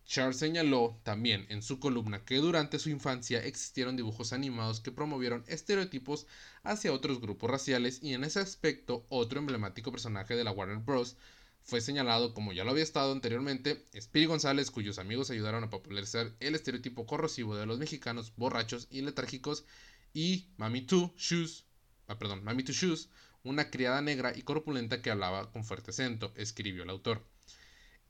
Charles 0.06 0.38
señaló 0.38 1.02
también 1.04 1.48
en 1.50 1.64
su 1.64 1.82
columna 1.82 2.24
que 2.24 2.38
durante 2.38 2.80
su 2.80 2.90
infancia 2.90 3.44
existieron 3.44 3.98
dibujos 3.98 4.32
animados 4.32 4.80
que 4.80 4.94
promovieron 4.94 5.44
estereotipos 5.48 6.28
hacia 6.64 6.94
otros 6.94 7.20
grupos 7.20 7.52
raciales 7.52 8.00
y 8.02 8.14
en 8.14 8.24
ese 8.24 8.40
aspecto 8.40 9.06
otro 9.10 9.40
emblemático 9.42 9.92
personaje 9.92 10.38
de 10.38 10.46
la 10.46 10.52
Warner 10.52 10.78
Bros. 10.78 11.18
Fue 11.64 11.82
señalado 11.82 12.34
como 12.34 12.54
ya 12.54 12.64
lo 12.64 12.72
había 12.72 12.84
estado 12.84 13.12
anteriormente, 13.12 13.88
Speedy 14.00 14.26
González 14.26 14.70
cuyos 14.70 15.00
amigos 15.00 15.30
ayudaron 15.30 15.64
a 15.64 15.70
popularizar 15.70 16.36
el 16.40 16.56
estereotipo 16.56 17.06
corrosivo 17.06 17.56
de 17.56 17.66
los 17.66 17.80
mexicanos 17.80 18.34
borrachos 18.36 18.88
y 18.90 19.02
letárgicos 19.02 19.66
y 20.14 20.48
Mami 20.58 20.82
Two 20.82 21.14
Shoes, 21.18 21.66
ah, 22.08 22.18
perdón, 22.20 22.44
Mami 22.44 22.64
Two 22.64 22.74
Shoes, 22.74 23.10
una 23.44 23.70
criada 23.70 24.02
negra 24.02 24.34
y 24.36 24.44
corpulenta 24.44 25.02
que 25.02 25.12
hablaba 25.12 25.52
con 25.52 25.64
fuerte 25.64 25.92
acento, 25.92 26.34
escribió 26.36 26.84
el 26.84 26.90
autor. 26.90 27.26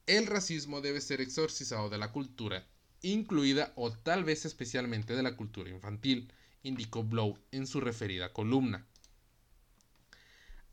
El 0.06 0.28
racismo 0.28 0.82
debe 0.82 1.00
ser 1.00 1.22
exorcizado 1.22 1.90
de 1.90 1.98
la 1.98 2.12
cultura, 2.12 2.68
incluida 3.02 3.72
o 3.76 3.92
tal 3.92 4.24
vez 4.24 4.46
especialmente 4.46 5.16
de 5.16 5.24
la 5.24 5.36
cultura 5.36 5.70
infantil, 5.70 6.32
indicó 6.62 7.04
Blow 7.04 7.38
en 7.52 7.68
su 7.68 7.80
referida 7.82 8.34
columna. 8.34 8.86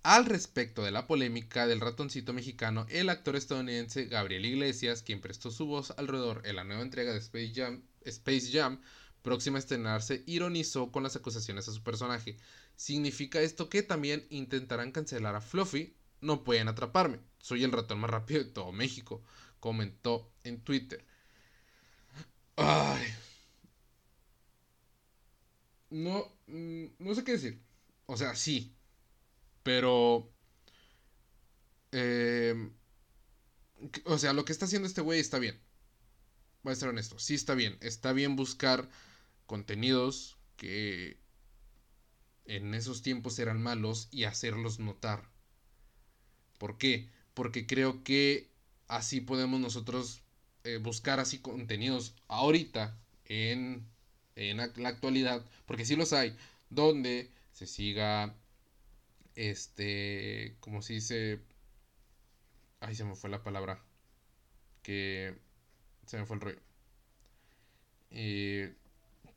Al 0.03 0.27
respecto 0.27 0.83
de 0.83 0.91
la 0.91 1.07
polémica 1.07 1.67
del 1.67 1.81
ratoncito 1.81 2.33
mexicano, 2.35 2.85
el 2.91 3.09
actor 3.09 3.35
estadounidense 3.37 4.05
Gabriel 4.07 4.45
Iglesias, 4.45 5.03
quien 5.03 5.21
prestó 5.23 5.51
su 5.51 5.65
voz 5.67 5.93
alrededor 5.97 6.43
en 6.45 6.57
la 6.57 6.65
nueva 6.65 6.83
entrega 6.83 7.13
de 7.13 7.19
Space 7.19 7.53
Jam, 7.55 7.83
Space 8.05 8.51
Jam 8.53 8.81
próxima 9.23 9.57
a 9.57 9.61
estrenarse, 9.61 10.23
ironizó 10.27 10.91
con 10.93 11.03
las 11.03 11.17
acusaciones 11.17 11.67
a 11.69 11.73
su 11.73 11.83
personaje, 11.83 12.37
¿Significa 12.77 13.41
esto 13.43 13.69
que 13.69 13.83
también 13.83 14.27
intentarán 14.31 14.91
cancelar 14.93 15.35
a 15.37 15.41
Fluffy? 15.43 15.95
No 16.23 16.45
pueden 16.45 16.69
atraparme. 16.69 17.21
Soy 17.39 17.63
el 17.65 17.73
ratón 17.73 18.01
más 18.01 18.11
rápido 18.11 18.43
de 18.43 18.51
todo 18.51 18.73
México, 18.73 19.23
comentó 19.61 20.31
en 20.45 20.61
Twitter. 20.63 21.05
Ay. 22.57 23.03
No, 25.91 26.25
mm, 26.47 26.87
no 26.99 27.15
sé 27.15 27.25
qué 27.25 27.33
decir. 27.33 27.61
O 28.07 28.17
sea, 28.17 28.35
sí. 28.35 28.75
Pero... 29.63 30.31
Eh, 31.93 32.71
o 34.05 34.19
sea, 34.19 34.33
lo 34.33 34.45
que 34.45 34.53
está 34.53 34.67
haciendo 34.67 34.87
este 34.87 35.01
güey 35.01 35.21
está 35.21 35.39
bien. 35.39 35.59
Voy 36.63 36.73
a 36.73 36.77
ser 36.77 36.89
honesto. 36.89 37.19
Sí 37.19 37.35
está 37.35 37.55
bien. 37.55 37.79
Está 37.81 38.13
bien 38.13 38.37
buscar 38.37 38.89
contenidos 39.47 40.39
que 40.57 41.19
en 42.45 42.75
esos 42.75 43.03
tiempos 43.03 43.39
eran 43.39 43.63
malos 43.63 44.09
y 44.11 44.25
hacerlos 44.25 44.79
notar. 44.79 45.29
¿Por 46.59 46.79
qué? 46.79 47.09
Porque 47.35 47.67
creo 47.67 48.03
que 48.05 48.51
así 48.89 49.21
podemos 49.21 49.61
nosotros 49.61 50.23
eh, 50.65 50.79
buscar 50.79 51.21
así 51.21 51.39
contenidos 51.39 52.15
ahorita 52.29 52.99
en, 53.25 53.87
en 54.35 54.57
la 54.59 54.89
actualidad, 54.89 55.45
porque 55.65 55.87
sí 55.87 55.97
los 55.97 56.13
hay, 56.13 56.37
donde 56.69 57.31
se 57.53 57.67
siga, 57.67 58.35
este, 59.49 60.57
como 60.61 60.83
se 60.83 60.95
dice, 60.95 61.41
ay 62.81 62.95
se 62.95 63.05
me 63.05 63.17
fue 63.17 63.31
la 63.31 63.43
palabra, 63.43 63.83
que 64.83 65.35
se 66.07 66.19
me 66.19 66.27
fue 66.27 66.37
el 66.37 66.43
rollo, 66.43 66.61
eh, 68.11 68.75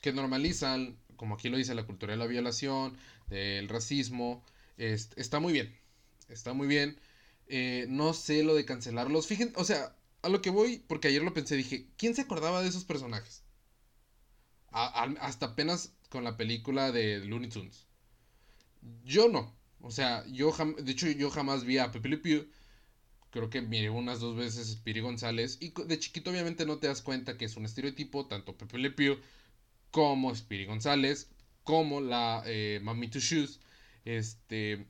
que 0.02 0.14
normalizan 0.14 0.98
como 1.16 1.36
aquí 1.36 1.50
lo 1.50 1.58
dice 1.58 1.76
la 1.76 1.86
cultura 1.86 2.12
de 2.12 2.18
la 2.18 2.28
violación, 2.28 2.98
del 3.28 3.70
racismo, 3.70 4.44
está 4.78 5.40
muy 5.40 5.54
bien. 5.54 5.74
está 6.30 6.54
muy 6.54 6.68
bien. 6.68 7.00
Eh, 7.48 7.86
no 7.90 8.14
sé 8.14 8.44
lo 8.44 8.56
de 8.56 8.66
cancelarlos. 8.66 9.28
Fíjense, 9.28 9.54
o 9.58 9.64
sea, 9.64 9.96
a 10.22 10.30
lo 10.30 10.42
que 10.42 10.50
voy, 10.50 10.84
porque 10.88 11.08
ayer 11.08 11.22
lo 11.22 11.34
pensé, 11.34 11.56
dije, 11.56 11.88
¿quién 11.98 12.16
se 12.16 12.22
acordaba 12.24 12.62
de 12.62 12.70
esos 12.70 12.86
personajes? 12.86 13.44
hasta 14.72 15.46
apenas 15.46 15.94
con 16.10 16.24
la 16.24 16.36
película 16.36 16.92
de 16.92 17.20
Looney 17.20 17.50
Tunes. 17.50 17.86
Yo 19.06 19.30
no. 19.30 19.54
O 19.84 19.92
sea, 19.92 20.26
yo 20.28 20.52
de 20.80 20.92
hecho 20.92 21.08
yo 21.12 21.30
jamás 21.30 21.66
vi 21.66 21.78
a 21.78 21.92
Pepe 21.92 22.10
Le 22.10 22.18
Pew. 22.18 22.48
Creo 23.32 23.50
que 23.50 23.62
miré 23.62 23.90
unas 23.90 24.22
dos 24.22 24.38
veces 24.38 24.72
Spiri 24.72 25.02
González. 25.02 25.58
Y 25.60 25.72
de 25.72 26.00
chiquito 26.00 26.32
obviamente 26.32 26.66
no 26.66 26.80
te 26.80 26.88
das 26.88 27.02
cuenta 27.02 27.38
que 27.38 27.46
es 27.46 27.58
un 27.58 27.66
estereotipo, 27.66 28.28
tanto 28.28 28.58
Pepe 28.58 28.78
Le 28.78 28.92
Pew 28.92 29.20
como 29.92 30.34
Spiri 30.34 30.66
González, 30.66 31.30
como 31.64 32.00
la 32.00 32.44
eh, 32.46 32.80
Mami 32.82 33.10
Two 33.10 33.20
Shoes. 33.20 33.60
Este, 34.06 34.88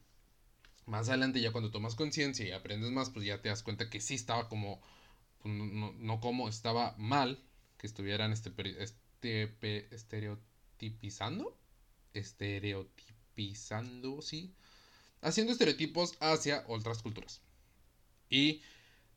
más 0.86 1.10
adelante 1.10 1.41
ya 1.41 1.51
cuando 1.51 1.71
tomas 1.71 1.95
conciencia 1.95 2.47
y 2.47 2.51
aprendes 2.51 2.91
más, 2.91 3.10
pues 3.10 3.25
ya 3.25 3.41
te 3.41 3.49
das 3.49 3.63
cuenta 3.63 3.89
que 3.89 3.99
sí 3.99 4.13
estaba 4.13 4.47
como, 4.47 4.79
pues, 5.39 5.56
no, 5.56 6.19
como, 6.19 6.49
estaba 6.49 6.93
mal 6.97 7.43
que 7.77 7.88
estuvieran 7.88 8.32
este, 8.32 8.51
este, 8.82 9.95
estereotipizando, 9.95 11.58
estereotipizando, 12.13 14.21
sí, 14.21 14.53
haciendo 15.23 15.53
estereotipos 15.53 16.15
hacia 16.19 16.63
otras 16.67 17.01
culturas. 17.01 17.41
Y 18.29 18.62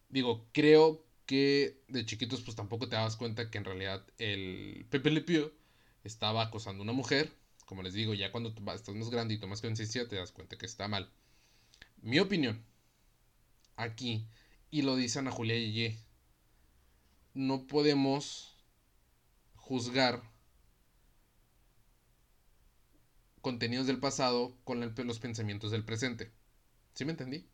digo, 0.09 0.49
creo 0.53 1.05
que 1.27 1.83
de 1.89 2.07
chiquitos 2.07 2.41
pues 2.43 2.57
tampoco 2.57 2.89
te 2.89 2.97
das 2.97 3.17
cuenta 3.17 3.51
que 3.51 3.59
en 3.59 3.65
realidad 3.65 4.07
el 4.19 4.87
Pepe 4.89 5.11
Le 5.11 5.21
Pew 5.21 5.53
estaba 6.05 6.43
acosando 6.43 6.83
a 6.83 6.85
una 6.85 6.93
mujer. 6.93 7.33
Como 7.67 7.83
les 7.83 7.95
digo, 7.95 8.15
ya 8.15 8.31
cuando 8.31 8.51
estás 8.51 8.95
más 8.95 9.11
grande 9.11 9.35
y 9.35 9.39
tomas 9.39 9.61
conciencia 9.61 10.07
te 10.07 10.17
das 10.17 10.31
cuenta 10.31 10.57
que 10.57 10.67
está 10.67 10.87
mal. 10.87 11.11
Mi 12.01 12.21
opinión, 12.21 12.65
aquí, 13.75 14.29
y 14.71 14.83
lo 14.83 14.95
dice 14.95 15.19
Ana 15.19 15.33
Julia 15.33 15.57
Yeye, 15.57 15.99
no 17.35 17.67
podemos 17.67 18.55
juzgar 19.57 20.23
contenidos 23.47 23.87
del 23.87 24.01
pasado 24.01 24.57
con 24.65 24.81
los 24.81 25.21
pensamientos 25.21 25.71
del 25.71 25.85
presente. 25.85 26.33
¿Sí 26.95 27.05
me 27.05 27.13
entendí? 27.13 27.47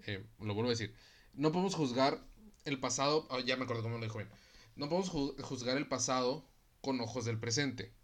Eh, 0.00 0.22
lo 0.40 0.52
vuelvo 0.52 0.68
a 0.68 0.76
decir. 0.76 0.94
No 1.32 1.52
podemos 1.52 1.74
juzgar 1.74 2.22
el 2.66 2.78
pasado. 2.78 3.26
Oh, 3.30 3.40
ya 3.40 3.56
me 3.56 3.64
acuerdo 3.64 3.82
cómo 3.82 3.96
lo 3.96 4.04
dijo 4.04 4.18
bien. 4.18 4.28
No 4.76 4.90
podemos 4.90 5.08
juzgar 5.08 5.78
el 5.78 5.88
pasado 5.88 6.46
con 6.82 7.00
ojos 7.00 7.24
del 7.24 7.40
presente. 7.40 7.94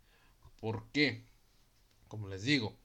¿Por 0.59 0.91
qué? 0.91 1.27
Como 2.09 2.29
les 2.29 2.45
digo, 2.45 2.79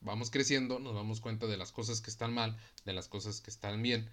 vamos 0.00 0.30
creciendo, 0.30 0.78
nos 0.78 0.94
damos 0.94 1.20
cuenta 1.20 1.48
de 1.48 1.56
las 1.56 1.72
cosas 1.72 2.00
que 2.00 2.10
están 2.10 2.32
mal, 2.32 2.56
de 2.84 2.92
las 2.92 3.08
cosas 3.08 3.40
que 3.40 3.50
están 3.50 3.82
bien. 3.82 4.08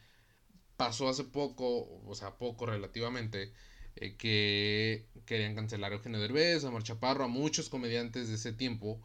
Pasó 0.77 1.09
hace 1.09 1.25
poco, 1.25 2.01
o 2.07 2.15
sea, 2.15 2.39
poco 2.39 2.65
relativamente, 2.65 3.53
eh, 3.95 4.15
que 4.17 5.07
querían 5.25 5.55
cancelar 5.55 5.91
a 5.91 5.95
Eugenio 5.95 6.19
Derbez, 6.19 6.63
a 6.63 6.71
Mar 6.71 6.83
Chaparro, 6.83 7.23
a 7.23 7.27
muchos 7.27 7.69
comediantes 7.69 8.29
de 8.29 8.35
ese 8.35 8.53
tiempo. 8.53 9.01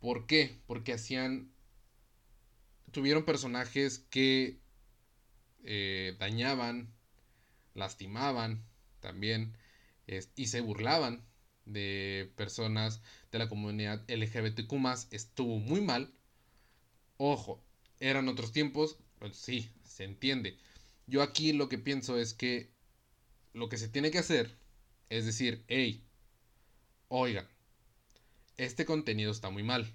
¿Por 0.00 0.26
qué? 0.26 0.58
Porque 0.66 0.92
hacían. 0.92 1.50
Tuvieron 2.92 3.24
personajes 3.24 3.98
que 4.10 4.58
eh, 5.64 6.16
dañaban, 6.18 6.94
lastimaban 7.74 8.64
también 9.00 9.54
y 10.36 10.46
se 10.46 10.62
burlaban 10.62 11.22
de 11.66 12.32
personas 12.36 13.02
de 13.30 13.38
la 13.38 13.48
comunidad 13.48 14.02
LGBTQ 14.08 14.72
estuvo 15.10 15.58
muy 15.58 15.80
mal. 15.80 16.12
Ojo, 17.18 17.62
eran 18.00 18.28
otros 18.28 18.52
tiempos, 18.52 18.96
pues 19.18 19.36
sí, 19.36 19.70
se 19.84 20.04
entiende. 20.04 20.56
Yo 21.06 21.22
aquí 21.22 21.52
lo 21.52 21.68
que 21.68 21.78
pienso 21.78 22.18
es 22.18 22.32
que 22.32 22.70
lo 23.58 23.68
que 23.68 23.76
se 23.76 23.88
tiene 23.88 24.10
que 24.10 24.18
hacer 24.18 24.56
es 25.10 25.26
decir, 25.26 25.64
hey, 25.68 26.04
oigan, 27.08 27.46
este 28.56 28.84
contenido 28.84 29.32
está 29.32 29.50
muy 29.50 29.62
mal. 29.62 29.94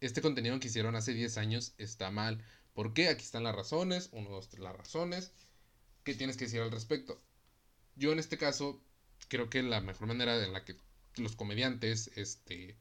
Este 0.00 0.22
contenido 0.22 0.58
que 0.60 0.68
hicieron 0.68 0.96
hace 0.96 1.12
10 1.12 1.36
años 1.38 1.74
está 1.78 2.10
mal. 2.10 2.42
¿Por 2.74 2.94
qué? 2.94 3.08
Aquí 3.08 3.24
están 3.24 3.44
las 3.44 3.54
razones, 3.54 4.08
uno, 4.12 4.30
dos, 4.30 4.48
tres, 4.48 4.62
las 4.62 4.76
razones. 4.76 5.32
¿Qué 6.04 6.14
tienes 6.14 6.36
que 6.36 6.44
decir 6.44 6.60
al 6.60 6.70
respecto? 6.70 7.20
Yo 7.96 8.12
en 8.12 8.18
este 8.18 8.38
caso 8.38 8.80
creo 9.28 9.50
que 9.50 9.62
la 9.62 9.80
mejor 9.80 10.08
manera 10.08 10.42
en 10.42 10.52
la 10.52 10.64
que 10.64 10.76
los 11.16 11.36
comediantes, 11.36 12.10
este, 12.16 12.76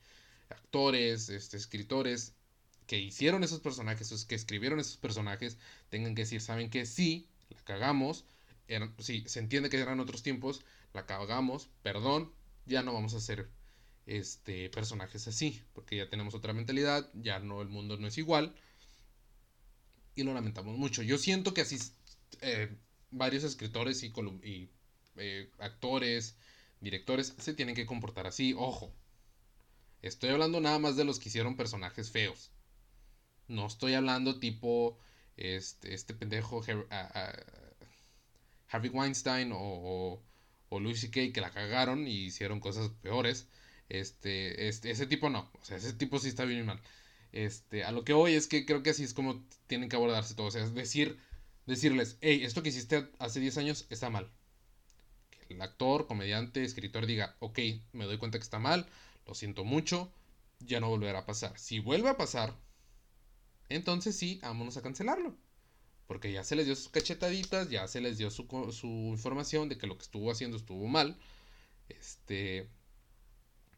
actores, 0.50 1.30
este, 1.30 1.58
escritores 1.58 2.34
que 2.88 3.00
hicieron 3.00 3.44
esos 3.44 3.62
personajes, 3.62 4.26
que 4.26 4.36
escribieron 4.36 4.80
esos 4.80 4.98
personajes, 4.98 5.58
tengan 5.90 6.14
que 6.16 6.24
decir, 6.24 6.42
saben 6.42 6.70
que 6.70 6.86
sí, 6.86 7.28
la 7.50 7.62
cagamos, 7.64 8.26
sí, 9.00 9.24
se 9.28 9.40
entiende 9.40 9.70
que 9.70 9.80
eran 9.80 10.00
otros 10.00 10.24
tiempos, 10.24 10.64
la 10.94 11.06
cagamos, 11.06 11.70
perdón, 11.84 12.32
ya 12.66 12.84
no 12.84 12.94
vamos 12.94 13.14
a 13.14 13.18
hacer 13.18 13.50
este, 14.06 14.70
personajes 14.70 15.28
así, 15.28 15.62
porque 15.74 15.98
ya 15.98 16.10
tenemos 16.10 16.36
otra 16.36 16.54
mentalidad, 16.54 17.10
ya 17.14 17.40
no, 17.40 17.62
el 17.62 17.70
mundo 17.70 17.98
no 17.98 18.08
es 18.08 18.18
igual, 18.18 18.56
y 20.16 20.24
lo 20.24 20.34
lamentamos 20.34 20.78
mucho. 20.78 21.02
Yo 21.04 21.18
siento 21.18 21.54
que 21.54 21.62
así 21.62 21.78
eh, 22.42 22.76
varios 23.12 23.44
escritores 23.44 24.04
y, 24.04 24.14
y 24.44 24.70
eh, 25.18 25.52
actores, 25.60 26.38
directores 26.80 27.34
se 27.38 27.54
tienen 27.54 27.76
que 27.76 27.86
comportar 27.86 28.28
así. 28.28 28.54
Ojo, 28.58 28.94
estoy 30.02 30.30
hablando 30.30 30.60
nada 30.62 30.80
más 30.80 30.96
de 30.96 31.06
los 31.06 31.20
que 31.20 31.30
hicieron 31.30 31.56
personajes 31.56 32.12
feos. 32.12 32.52
No 33.48 33.68
estoy 33.68 33.94
hablando 33.94 34.40
tipo 34.40 34.98
este, 35.38 35.94
este 35.94 36.14
pendejo 36.14 36.64
Harvey 38.70 38.90
Weinstein 38.90 39.52
o, 39.54 40.22
o, 40.70 40.94
C.K. 40.96 41.34
que 41.34 41.42
la 41.42 41.52
cagaron 41.52 42.08
y 42.08 42.26
hicieron 42.26 42.60
cosas 42.60 42.90
peores. 43.02 43.48
Este, 43.90 44.68
este, 44.68 44.92
ese 44.92 45.08
tipo 45.08 45.30
no. 45.30 45.50
O 45.62 45.66
sea, 45.66 45.78
ese 45.78 45.94
tipo 45.94 46.20
sí 46.20 46.30
está 46.30 46.46
bien 46.46 46.66
mal. 46.66 46.82
Este, 47.32 47.84
a 47.84 47.92
lo 47.92 48.04
que 48.04 48.14
voy 48.14 48.34
es 48.34 48.48
que 48.48 48.66
creo 48.66 48.84
que 48.84 48.92
así 48.92 49.04
es 49.04 49.14
como 49.14 49.44
tienen 49.68 49.90
que 49.90 49.96
abordarse 49.96 50.36
todo. 50.36 50.48
O 50.48 50.52
sea, 50.52 50.64
es 50.64 50.74
decir, 50.74 51.18
decirles, 51.66 52.18
hey, 52.22 52.42
esto 52.44 52.64
que 52.64 52.70
hiciste 52.70 53.08
hace 53.20 53.40
10 53.40 53.58
años 53.58 53.86
está 53.90 54.10
mal 54.10 54.30
el 55.50 55.62
actor, 55.62 56.08
comediante, 56.08 56.64
escritor 56.64 57.06
diga, 57.06 57.36
ok, 57.40 57.60
me 57.94 58.06
doy 58.06 58.18
cuenta 58.18 58.38
que 58.38 58.44
está 58.44 58.60
mal, 58.60 58.88
lo 59.26 59.36
siento 59.36 59.64
mucho, 59.64 60.12
ya 60.60 60.80
no 60.80 60.90
volverá 60.90 61.20
a 61.20 61.26
pasar. 61.26 61.58
Si 61.58 61.80
vuelve 61.80 62.10
a 62.10 62.18
pasar, 62.18 62.56
entonces 63.70 64.16
sí, 64.18 64.40
vámonos 64.42 64.78
a 64.78 64.82
cancelarlo. 64.82 65.36
Porque 66.08 66.32
ya 66.32 66.44
se 66.44 66.56
les 66.56 66.66
dio 66.66 66.76
sus 66.76 66.90
cachetaditas, 66.90 67.70
ya 67.70 67.88
se 67.88 68.02
les 68.02 68.18
dio 68.18 68.30
su, 68.30 68.46
su 68.72 68.88
información 68.88 69.70
de 69.70 69.78
que 69.78 69.88
lo 69.88 69.98
que 69.98 70.04
estuvo 70.04 70.32
haciendo 70.32 70.58
estuvo 70.58 70.88
mal. 70.88 71.18
Este. 71.90 72.70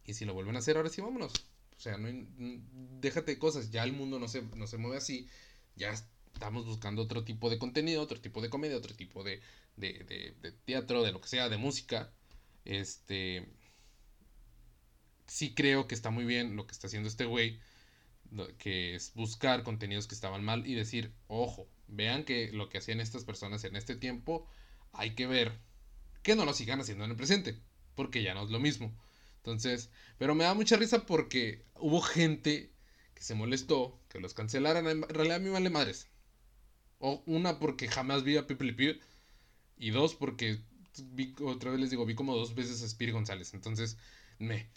Y 0.05 0.13
si 0.13 0.25
lo 0.25 0.33
vuelven 0.33 0.55
a 0.55 0.59
hacer, 0.59 0.77
ahora 0.77 0.89
sí 0.89 1.01
vámonos. 1.01 1.33
O 1.77 1.79
sea, 1.79 1.97
no, 1.97 2.09
déjate 2.99 3.31
de 3.31 3.39
cosas. 3.39 3.71
Ya 3.71 3.83
el 3.83 3.93
mundo 3.93 4.19
no 4.19 4.27
se, 4.27 4.41
no 4.41 4.67
se 4.67 4.77
mueve 4.77 4.97
así. 4.97 5.27
Ya 5.75 5.93
estamos 6.37 6.65
buscando 6.65 7.01
otro 7.01 7.23
tipo 7.23 7.49
de 7.49 7.57
contenido, 7.57 8.01
otro 8.01 8.19
tipo 8.21 8.41
de 8.41 8.49
comedia, 8.49 8.77
otro 8.77 8.95
tipo 8.95 9.23
de, 9.23 9.41
de, 9.75 10.33
de, 10.41 10.51
teatro, 10.51 11.03
de 11.03 11.11
lo 11.11 11.21
que 11.21 11.27
sea, 11.27 11.49
de 11.49 11.57
música, 11.57 12.11
este, 12.65 13.47
sí 15.27 15.53
creo 15.53 15.87
que 15.87 15.95
está 15.95 16.09
muy 16.09 16.25
bien 16.25 16.55
lo 16.55 16.67
que 16.67 16.73
está 16.73 16.87
haciendo 16.87 17.09
este 17.09 17.25
güey, 17.25 17.59
que 18.57 18.95
es 18.95 19.13
buscar 19.13 19.63
contenidos 19.63 20.07
que 20.07 20.15
estaban 20.15 20.43
mal 20.43 20.67
y 20.67 20.75
decir, 20.75 21.13
ojo, 21.27 21.67
vean 21.87 22.23
que 22.23 22.51
lo 22.51 22.69
que 22.69 22.77
hacían 22.79 22.99
estas 22.99 23.23
personas 23.23 23.63
en 23.63 23.75
este 23.75 23.95
tiempo, 23.95 24.47
hay 24.93 25.15
que 25.15 25.27
ver 25.27 25.59
que 26.23 26.35
no 26.35 26.45
lo 26.45 26.53
sigan 26.53 26.81
haciendo 26.81 27.05
en 27.05 27.11
el 27.11 27.17
presente, 27.17 27.57
porque 27.95 28.23
ya 28.23 28.33
no 28.33 28.43
es 28.43 28.49
lo 28.49 28.59
mismo. 28.59 28.93
Entonces, 29.37 29.89
pero 30.17 30.35
me 30.35 30.43
da 30.43 30.53
mucha 30.53 30.75
risa 30.75 31.05
porque 31.05 31.63
hubo 31.75 32.01
gente 32.01 32.69
que 33.13 33.23
se 33.23 33.33
molestó 33.33 33.97
que 34.09 34.19
los 34.19 34.33
cancelaran. 34.33 34.87
En 34.87 35.03
realidad 35.03 35.37
a 35.37 35.39
mí 35.39 35.49
vale 35.49 35.69
madres. 35.69 36.07
O 36.99 37.23
una 37.25 37.59
porque 37.59 37.87
jamás 37.87 38.23
vi 38.23 38.37
a 38.37 38.45
People 38.45 38.73
Pew 38.73 38.97
y 39.77 39.91
dos, 39.91 40.15
porque 40.15 40.59
vi, 41.13 41.33
otra 41.41 41.71
vez 41.71 41.79
les 41.79 41.89
digo, 41.89 42.05
vi 42.05 42.15
como 42.15 42.35
dos 42.35 42.55
veces 42.55 42.81
a 42.83 42.85
Spirit 42.85 43.13
González. 43.13 43.53
Entonces, 43.53 43.97
me. 44.39 44.67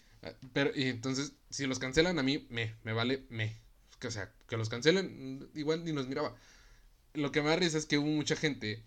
Pero, 0.53 0.71
y 0.75 0.83
entonces, 0.83 1.33
si 1.49 1.65
los 1.67 1.79
cancelan 1.79 2.19
a 2.19 2.23
mí, 2.23 2.47
me, 2.49 2.75
me 2.83 2.93
vale, 2.93 3.25
me. 3.29 3.57
O 4.05 4.11
sea, 4.11 4.31
que 4.47 4.57
los 4.57 4.69
cancelen, 4.69 5.49
igual 5.53 5.83
ni 5.83 5.91
los 5.91 6.07
miraba. 6.07 6.35
Lo 7.13 7.31
que 7.31 7.41
me 7.41 7.49
da 7.49 7.55
risa 7.55 7.77
es 7.77 7.85
que 7.85 7.97
hubo 7.97 8.07
mucha 8.07 8.35
gente 8.35 8.83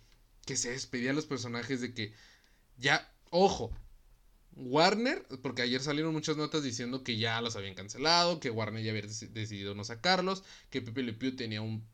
que 0.47 0.57
se 0.57 0.71
despedía 0.71 1.11
a 1.11 1.15
los 1.15 1.27
personajes 1.27 1.81
de 1.81 1.95
que 1.95 2.13
ya, 2.79 3.11
ojo, 3.31 3.71
Warner, 4.57 5.27
porque 5.43 5.63
ayer 5.63 5.81
salieron 5.81 6.13
muchas 6.13 6.37
notas 6.37 6.63
diciendo 6.63 7.03
que 7.03 7.19
ya 7.19 7.41
los 7.41 7.57
habían 7.57 7.75
cancelado, 7.75 8.41
que 8.41 8.51
Warner 8.51 8.85
ya 8.85 8.91
había 8.93 9.03
decidido 9.03 9.75
no 9.75 9.85
sacarlos, 9.85 10.45
que 10.71 10.83
Pepe 10.83 11.03
Le 11.03 11.13
Pew 11.13 11.35
tenía 11.35 11.61
un, 11.63 11.87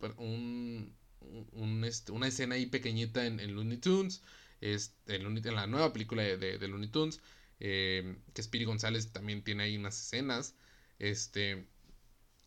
un 1.52 1.84
este, 1.84 2.12
una 2.12 2.28
escena 2.28 2.54
ahí 2.54 2.66
pequeñita 2.66 3.26
en, 3.26 3.54
Looney 3.54 3.78
Tunes, 3.78 4.22
este, 4.60 5.16
en, 5.16 5.54
la 5.54 5.66
nueva 5.66 5.92
película 5.92 6.22
de, 6.22 6.68
Looney 6.68 6.88
Tunes, 6.88 7.20
eh, 7.60 8.16
que 8.34 8.42
Spiri 8.42 8.64
González 8.64 9.12
también 9.12 9.42
tiene 9.42 9.64
ahí 9.64 9.76
unas 9.76 9.98
escenas, 10.00 10.54
este, 10.98 11.66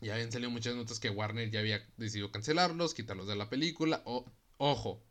Ya 0.03 0.13
habían 0.15 0.31
salido 0.31 0.51
muchas 0.51 0.75
notas 0.75 0.99
que 0.99 1.09
Warner 1.09 1.49
ya 1.49 1.59
había 1.59 1.85
decidido 1.97 2.31
cancelarlos, 2.31 2.93
quitarlos 2.93 3.27
de 3.27 3.35
la 3.35 3.49
película. 3.49 4.01
O, 4.05 4.25
ojo, 4.57 5.01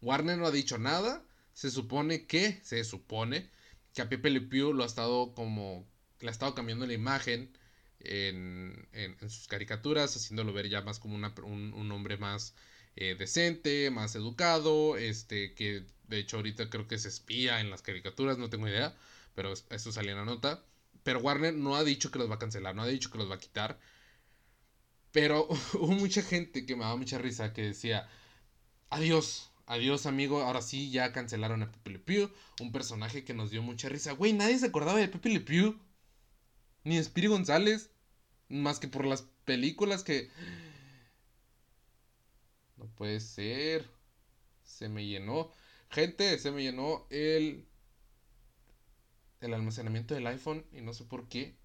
Warner 0.00 0.36
no 0.36 0.46
ha 0.46 0.50
dicho 0.50 0.78
nada. 0.78 1.24
Se 1.54 1.70
supone 1.70 2.26
que, 2.26 2.60
se 2.62 2.82
supone 2.84 3.50
que 3.94 4.02
a 4.02 4.08
Pepe 4.08 4.30
Le 4.30 4.40
Pew 4.40 4.72
lo 4.72 4.82
ha 4.82 4.86
estado 4.86 5.34
como, 5.34 5.86
le 6.20 6.28
ha 6.28 6.32
estado 6.32 6.54
cambiando 6.54 6.86
la 6.86 6.94
imagen 6.94 7.56
en, 8.00 8.88
en, 8.92 9.30
sus 9.30 9.46
caricaturas, 9.46 10.16
haciéndolo 10.16 10.52
ver 10.52 10.68
ya 10.68 10.80
más 10.82 10.98
como 10.98 11.14
un, 11.14 11.74
un, 11.74 11.92
hombre 11.92 12.16
más 12.16 12.54
eh, 12.96 13.14
decente, 13.18 13.90
más 13.90 14.16
educado, 14.16 14.96
este, 14.96 15.54
que 15.54 15.86
de 16.08 16.18
hecho 16.18 16.38
ahorita 16.38 16.68
creo 16.68 16.88
que 16.88 16.98
se 16.98 17.08
espía 17.08 17.60
en 17.60 17.70
las 17.70 17.82
caricaturas, 17.82 18.38
no 18.38 18.50
tengo 18.50 18.68
idea, 18.68 18.96
pero 19.34 19.52
eso 19.52 19.92
salía 19.92 20.12
en 20.12 20.18
la 20.18 20.24
nota. 20.24 20.64
Pero 21.02 21.20
Warner 21.20 21.54
no 21.54 21.76
ha 21.76 21.84
dicho 21.84 22.10
que 22.10 22.18
los 22.18 22.30
va 22.30 22.36
a 22.36 22.38
cancelar, 22.38 22.74
no 22.74 22.82
ha 22.82 22.86
dicho 22.86 23.10
que 23.10 23.18
los 23.18 23.30
va 23.30 23.36
a 23.36 23.40
quitar. 23.40 23.78
Pero 25.12 25.46
hubo 25.74 25.92
mucha 25.92 26.22
gente 26.22 26.66
que 26.66 26.74
me 26.74 26.82
daba 26.82 26.96
mucha 26.96 27.18
risa 27.18 27.52
que 27.52 27.62
decía, 27.62 28.08
adiós, 28.90 29.50
adiós 29.66 30.06
amigo, 30.06 30.40
ahora 30.40 30.62
sí 30.62 30.90
ya 30.90 31.12
cancelaron 31.12 31.62
a 31.62 31.70
Pepe 31.70 31.90
Le 31.90 31.98
Pew, 31.98 32.30
un 32.60 32.72
personaje 32.72 33.24
que 33.24 33.34
nos 33.34 33.50
dio 33.50 33.62
mucha 33.62 33.88
risa. 33.88 34.12
Güey, 34.12 34.32
nadie 34.32 34.58
se 34.58 34.66
acordaba 34.66 34.98
de 34.98 35.08
Pepe 35.08 35.28
Le 35.28 35.40
Pew, 35.40 35.78
ni 36.84 36.96
de 36.96 37.04
Spiri 37.04 37.28
González, 37.28 37.90
más 38.48 38.80
que 38.80 38.88
por 38.88 39.06
las 39.06 39.22
películas 39.44 40.02
que... 40.02 40.30
No 42.76 42.86
puede 42.96 43.20
ser. 43.20 43.88
Se 44.64 44.88
me 44.88 45.06
llenó. 45.06 45.50
Gente, 45.90 46.38
se 46.38 46.50
me 46.50 46.62
llenó 46.62 47.06
el... 47.10 47.66
El 49.40 49.54
almacenamiento 49.54 50.14
del 50.14 50.26
iPhone 50.26 50.64
y 50.72 50.80
no 50.80 50.92
sé 50.92 51.04
por 51.04 51.28
qué. 51.28 51.56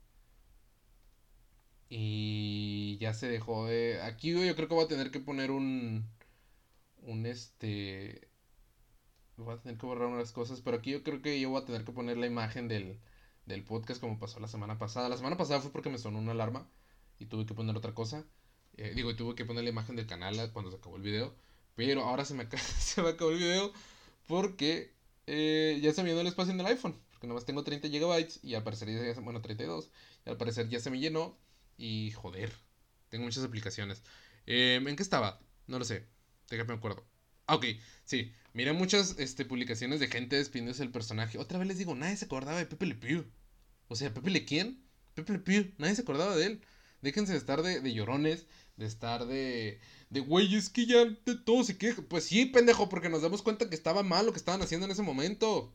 Y 1.90 2.98
ya 3.00 3.14
se 3.14 3.28
dejó 3.28 3.66
de... 3.68 4.02
Aquí 4.02 4.32
yo 4.32 4.56
creo 4.56 4.68
que 4.68 4.74
voy 4.74 4.86
a 4.86 4.88
tener 4.88 5.12
que 5.12 5.20
poner 5.20 5.52
un... 5.52 6.10
Un 7.04 7.26
este... 7.26 8.30
Voy 9.38 9.54
a 9.54 9.62
tener 9.62 9.78
que 9.78 9.86
borrar 9.86 10.08
unas 10.08 10.32
cosas, 10.32 10.62
pero 10.62 10.78
aquí 10.78 10.92
yo 10.92 11.04
creo 11.04 11.22
que 11.22 11.40
yo 11.40 11.50
voy 11.50 11.62
a 11.62 11.66
tener 11.66 11.86
que 11.86 11.92
poner 11.92 12.18
la 12.18 12.26
imagen 12.26 12.68
del, 12.68 13.00
del 13.46 13.64
podcast 13.64 14.02
como 14.02 14.20
pasó 14.20 14.40
la 14.40 14.48
semana 14.48 14.78
pasada. 14.80 15.10
La 15.10 15.18
semana 15.18 15.38
pasada 15.38 15.62
fue 15.62 15.72
porque 15.72 15.90
me 15.90 16.00
sonó 16.00 16.20
una 16.20 16.32
alarma 16.32 16.70
y 17.20 17.26
tuve 17.26 17.46
que 17.46 17.54
poner 17.54 17.76
otra 17.78 17.94
cosa. 17.94 18.26
Eh, 18.78 18.94
digo, 18.96 19.16
tuve 19.16 19.36
que 19.36 19.46
poner 19.46 19.64
la 19.64 19.70
imagen 19.70 19.96
del 19.96 20.08
canal 20.08 20.52
cuando 20.54 20.72
se 20.72 20.78
acabó 20.78 20.98
el 20.98 21.04
video. 21.04 21.36
Pero 21.76 22.04
ahora 22.04 22.26
se 22.26 22.34
me, 22.34 22.48
se 22.80 23.02
me 23.02 23.10
acabó 23.10 23.32
el 23.32 23.40
video 23.40 23.72
porque 24.28 24.94
eh, 25.28 25.80
ya 25.82 25.94
se 25.94 26.04
me 26.04 26.10
llenó 26.10 26.22
el 26.22 26.28
espacio 26.28 26.54
en 26.54 26.60
el 26.60 26.66
iPhone. 26.66 27.00
Porque 27.12 27.28
nomás 27.28 27.46
tengo 27.46 27.64
30 27.64 27.88
GB 27.88 28.40
y 28.44 28.56
al 28.56 28.64
parecer 28.64 28.90
ya, 28.90 29.20
bueno, 29.22 29.42
32. 29.42 29.90
Y 30.26 30.30
al 30.30 30.38
parecer 30.38 30.70
ya 30.70 30.80
se 30.80 30.90
me 30.90 31.00
llenó. 31.00 31.38
Y 31.78 32.12
joder, 32.12 32.52
tengo 33.10 33.26
muchas 33.26 33.44
aplicaciones. 33.44 34.02
Em, 34.46 34.88
¿En 34.88 34.96
qué 34.96 35.04
estaba? 35.04 35.40
No 35.68 35.80
lo 35.80 35.86
sé. 35.86 36.06
Déjame 36.50 36.70
me 36.70 36.78
acuerdo. 36.78 37.06
Ah, 37.46 37.56
ok, 37.56 37.66
sí. 38.06 38.32
Miré 38.54 38.74
muchas 38.74 39.16
este, 39.20 39.46
publicaciones 39.46 40.00
de 40.00 40.08
gente 40.08 40.36
despidiéndose 40.36 40.84
del 40.84 40.92
personaje. 40.92 41.38
Otra 41.38 41.60
vez 41.60 41.68
les 41.68 41.78
digo, 41.78 41.96
nadie 41.96 42.18
se 42.18 42.26
acordaba 42.26 42.58
de 42.58 42.66
Pepe 42.66 42.86
Le 42.88 42.96
Pew. 42.96 43.26
O 43.88 43.96
sea, 43.96 44.14
¿Pepe 44.14 44.32
Le 44.32 44.46
quién? 44.46 44.84
Pepe 45.14 45.34
Le 45.34 45.40
Pew. 45.40 45.74
Nadie 45.78 45.96
se 45.96 46.02
acordaba 46.02 46.36
de 46.36 46.46
él. 46.46 46.62
Déjense 47.02 47.34
de 47.34 47.38
estar 47.38 47.62
de, 47.62 47.80
de 47.82 47.94
llorones, 47.94 48.48
de 48.78 48.86
estar 48.86 49.26
de... 49.26 49.80
De, 50.10 50.22
güey, 50.22 50.56
es 50.56 50.70
que 50.70 50.86
ya 50.86 51.06
de 51.06 51.36
todo 51.36 51.64
se 51.64 51.78
queja. 51.78 52.02
Pues 52.02 52.24
sí, 52.26 52.46
pendejo, 52.46 52.90
porque 52.90 53.10
nos 53.10 53.22
damos 53.22 53.42
cuenta 53.42 53.70
que 53.70 53.76
estaba 53.76 54.04
mal 54.04 54.26
lo 54.26 54.32
que 54.32 54.40
estaban 54.40 54.62
haciendo 54.62 54.86
en 54.86 54.92
ese 54.92 55.04
momento. 55.04 55.74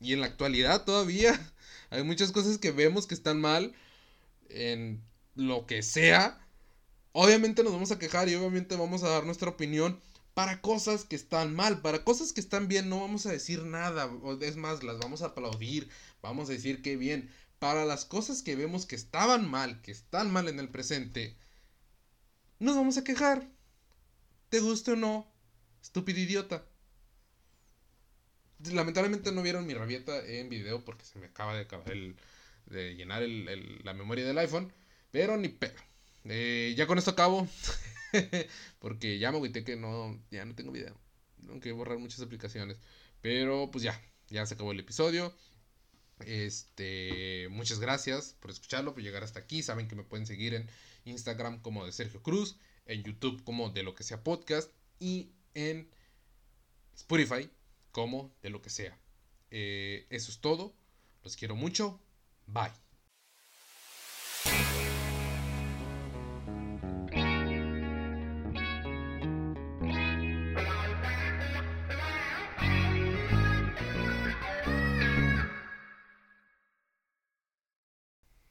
Y 0.00 0.14
en 0.14 0.20
la 0.20 0.26
actualidad 0.26 0.84
todavía. 0.84 1.38
Hay 1.90 2.02
muchas 2.02 2.32
cosas 2.32 2.58
que 2.58 2.72
vemos 2.72 3.06
que 3.06 3.14
están 3.14 3.40
mal. 3.40 3.74
En 4.48 5.02
lo 5.38 5.66
que 5.66 5.82
sea, 5.82 6.36
obviamente 7.12 7.62
nos 7.62 7.72
vamos 7.72 7.92
a 7.92 7.98
quejar 7.98 8.28
y 8.28 8.34
obviamente 8.34 8.76
vamos 8.76 9.04
a 9.04 9.08
dar 9.08 9.24
nuestra 9.24 9.48
opinión 9.48 10.00
para 10.34 10.60
cosas 10.60 11.04
que 11.04 11.14
están 11.14 11.54
mal, 11.54 11.80
para 11.80 12.02
cosas 12.02 12.32
que 12.32 12.40
están 12.40 12.66
bien 12.66 12.88
no 12.88 13.00
vamos 13.00 13.24
a 13.24 13.30
decir 13.30 13.62
nada, 13.62 14.10
es 14.40 14.56
más, 14.56 14.82
las 14.82 14.98
vamos 14.98 15.22
a 15.22 15.26
aplaudir, 15.26 15.88
vamos 16.22 16.48
a 16.48 16.52
decir 16.52 16.82
que 16.82 16.96
bien, 16.96 17.30
para 17.60 17.84
las 17.84 18.04
cosas 18.04 18.42
que 18.42 18.56
vemos 18.56 18.84
que 18.84 18.96
estaban 18.96 19.48
mal, 19.48 19.80
que 19.80 19.92
están 19.92 20.32
mal 20.32 20.48
en 20.48 20.58
el 20.58 20.70
presente, 20.70 21.36
nos 22.58 22.74
vamos 22.74 22.98
a 22.98 23.04
quejar, 23.04 23.48
te 24.48 24.58
guste 24.58 24.92
o 24.92 24.96
no, 24.96 25.30
estúpido 25.80 26.18
idiota. 26.18 26.64
Lamentablemente 28.72 29.30
no 29.30 29.42
vieron 29.42 29.68
mi 29.68 29.74
rabieta 29.74 30.18
en 30.26 30.48
video 30.48 30.84
porque 30.84 31.04
se 31.04 31.20
me 31.20 31.26
acaba 31.26 31.54
de, 31.54 31.60
acabar 31.60 31.92
el, 31.92 32.16
de 32.66 32.96
llenar 32.96 33.22
la 33.22 33.94
memoria 33.94 34.26
del 34.26 34.38
iPhone. 34.38 34.72
Pero 35.10 35.36
ni 35.36 35.48
pedo. 35.48 35.78
Eh, 36.24 36.74
ya 36.76 36.86
con 36.86 36.98
esto 36.98 37.10
acabo. 37.12 37.48
porque 38.78 39.18
ya 39.18 39.30
me 39.30 39.38
agüité 39.38 39.64
que 39.64 39.76
no, 39.76 40.18
ya 40.30 40.44
no 40.44 40.54
tengo 40.54 40.72
video. 40.72 40.96
Tengo 41.40 41.60
que 41.60 41.72
borrar 41.72 41.98
muchas 41.98 42.20
aplicaciones. 42.20 42.78
Pero 43.20 43.70
pues 43.70 43.84
ya, 43.84 44.00
ya 44.28 44.46
se 44.46 44.54
acabó 44.54 44.72
el 44.72 44.80
episodio. 44.80 45.34
Este, 46.26 47.48
muchas 47.50 47.78
gracias 47.78 48.34
por 48.40 48.50
escucharlo, 48.50 48.94
por 48.94 49.02
llegar 49.02 49.24
hasta 49.24 49.40
aquí. 49.40 49.62
Saben 49.62 49.88
que 49.88 49.96
me 49.96 50.04
pueden 50.04 50.26
seguir 50.26 50.54
en 50.54 50.68
Instagram 51.04 51.60
como 51.60 51.84
de 51.84 51.92
Sergio 51.92 52.22
Cruz, 52.22 52.56
en 52.86 53.02
YouTube 53.02 53.42
como 53.44 53.70
de 53.70 53.82
lo 53.82 53.94
que 53.94 54.04
sea 54.04 54.22
podcast 54.22 54.70
y 54.98 55.32
en 55.54 55.88
Spotify 56.94 57.48
como 57.92 58.34
de 58.42 58.50
lo 58.50 58.60
que 58.62 58.70
sea. 58.70 58.98
Eh, 59.50 60.06
eso 60.10 60.30
es 60.30 60.40
todo. 60.40 60.74
Los 61.22 61.36
quiero 61.36 61.56
mucho. 61.56 62.00
Bye. 62.46 62.72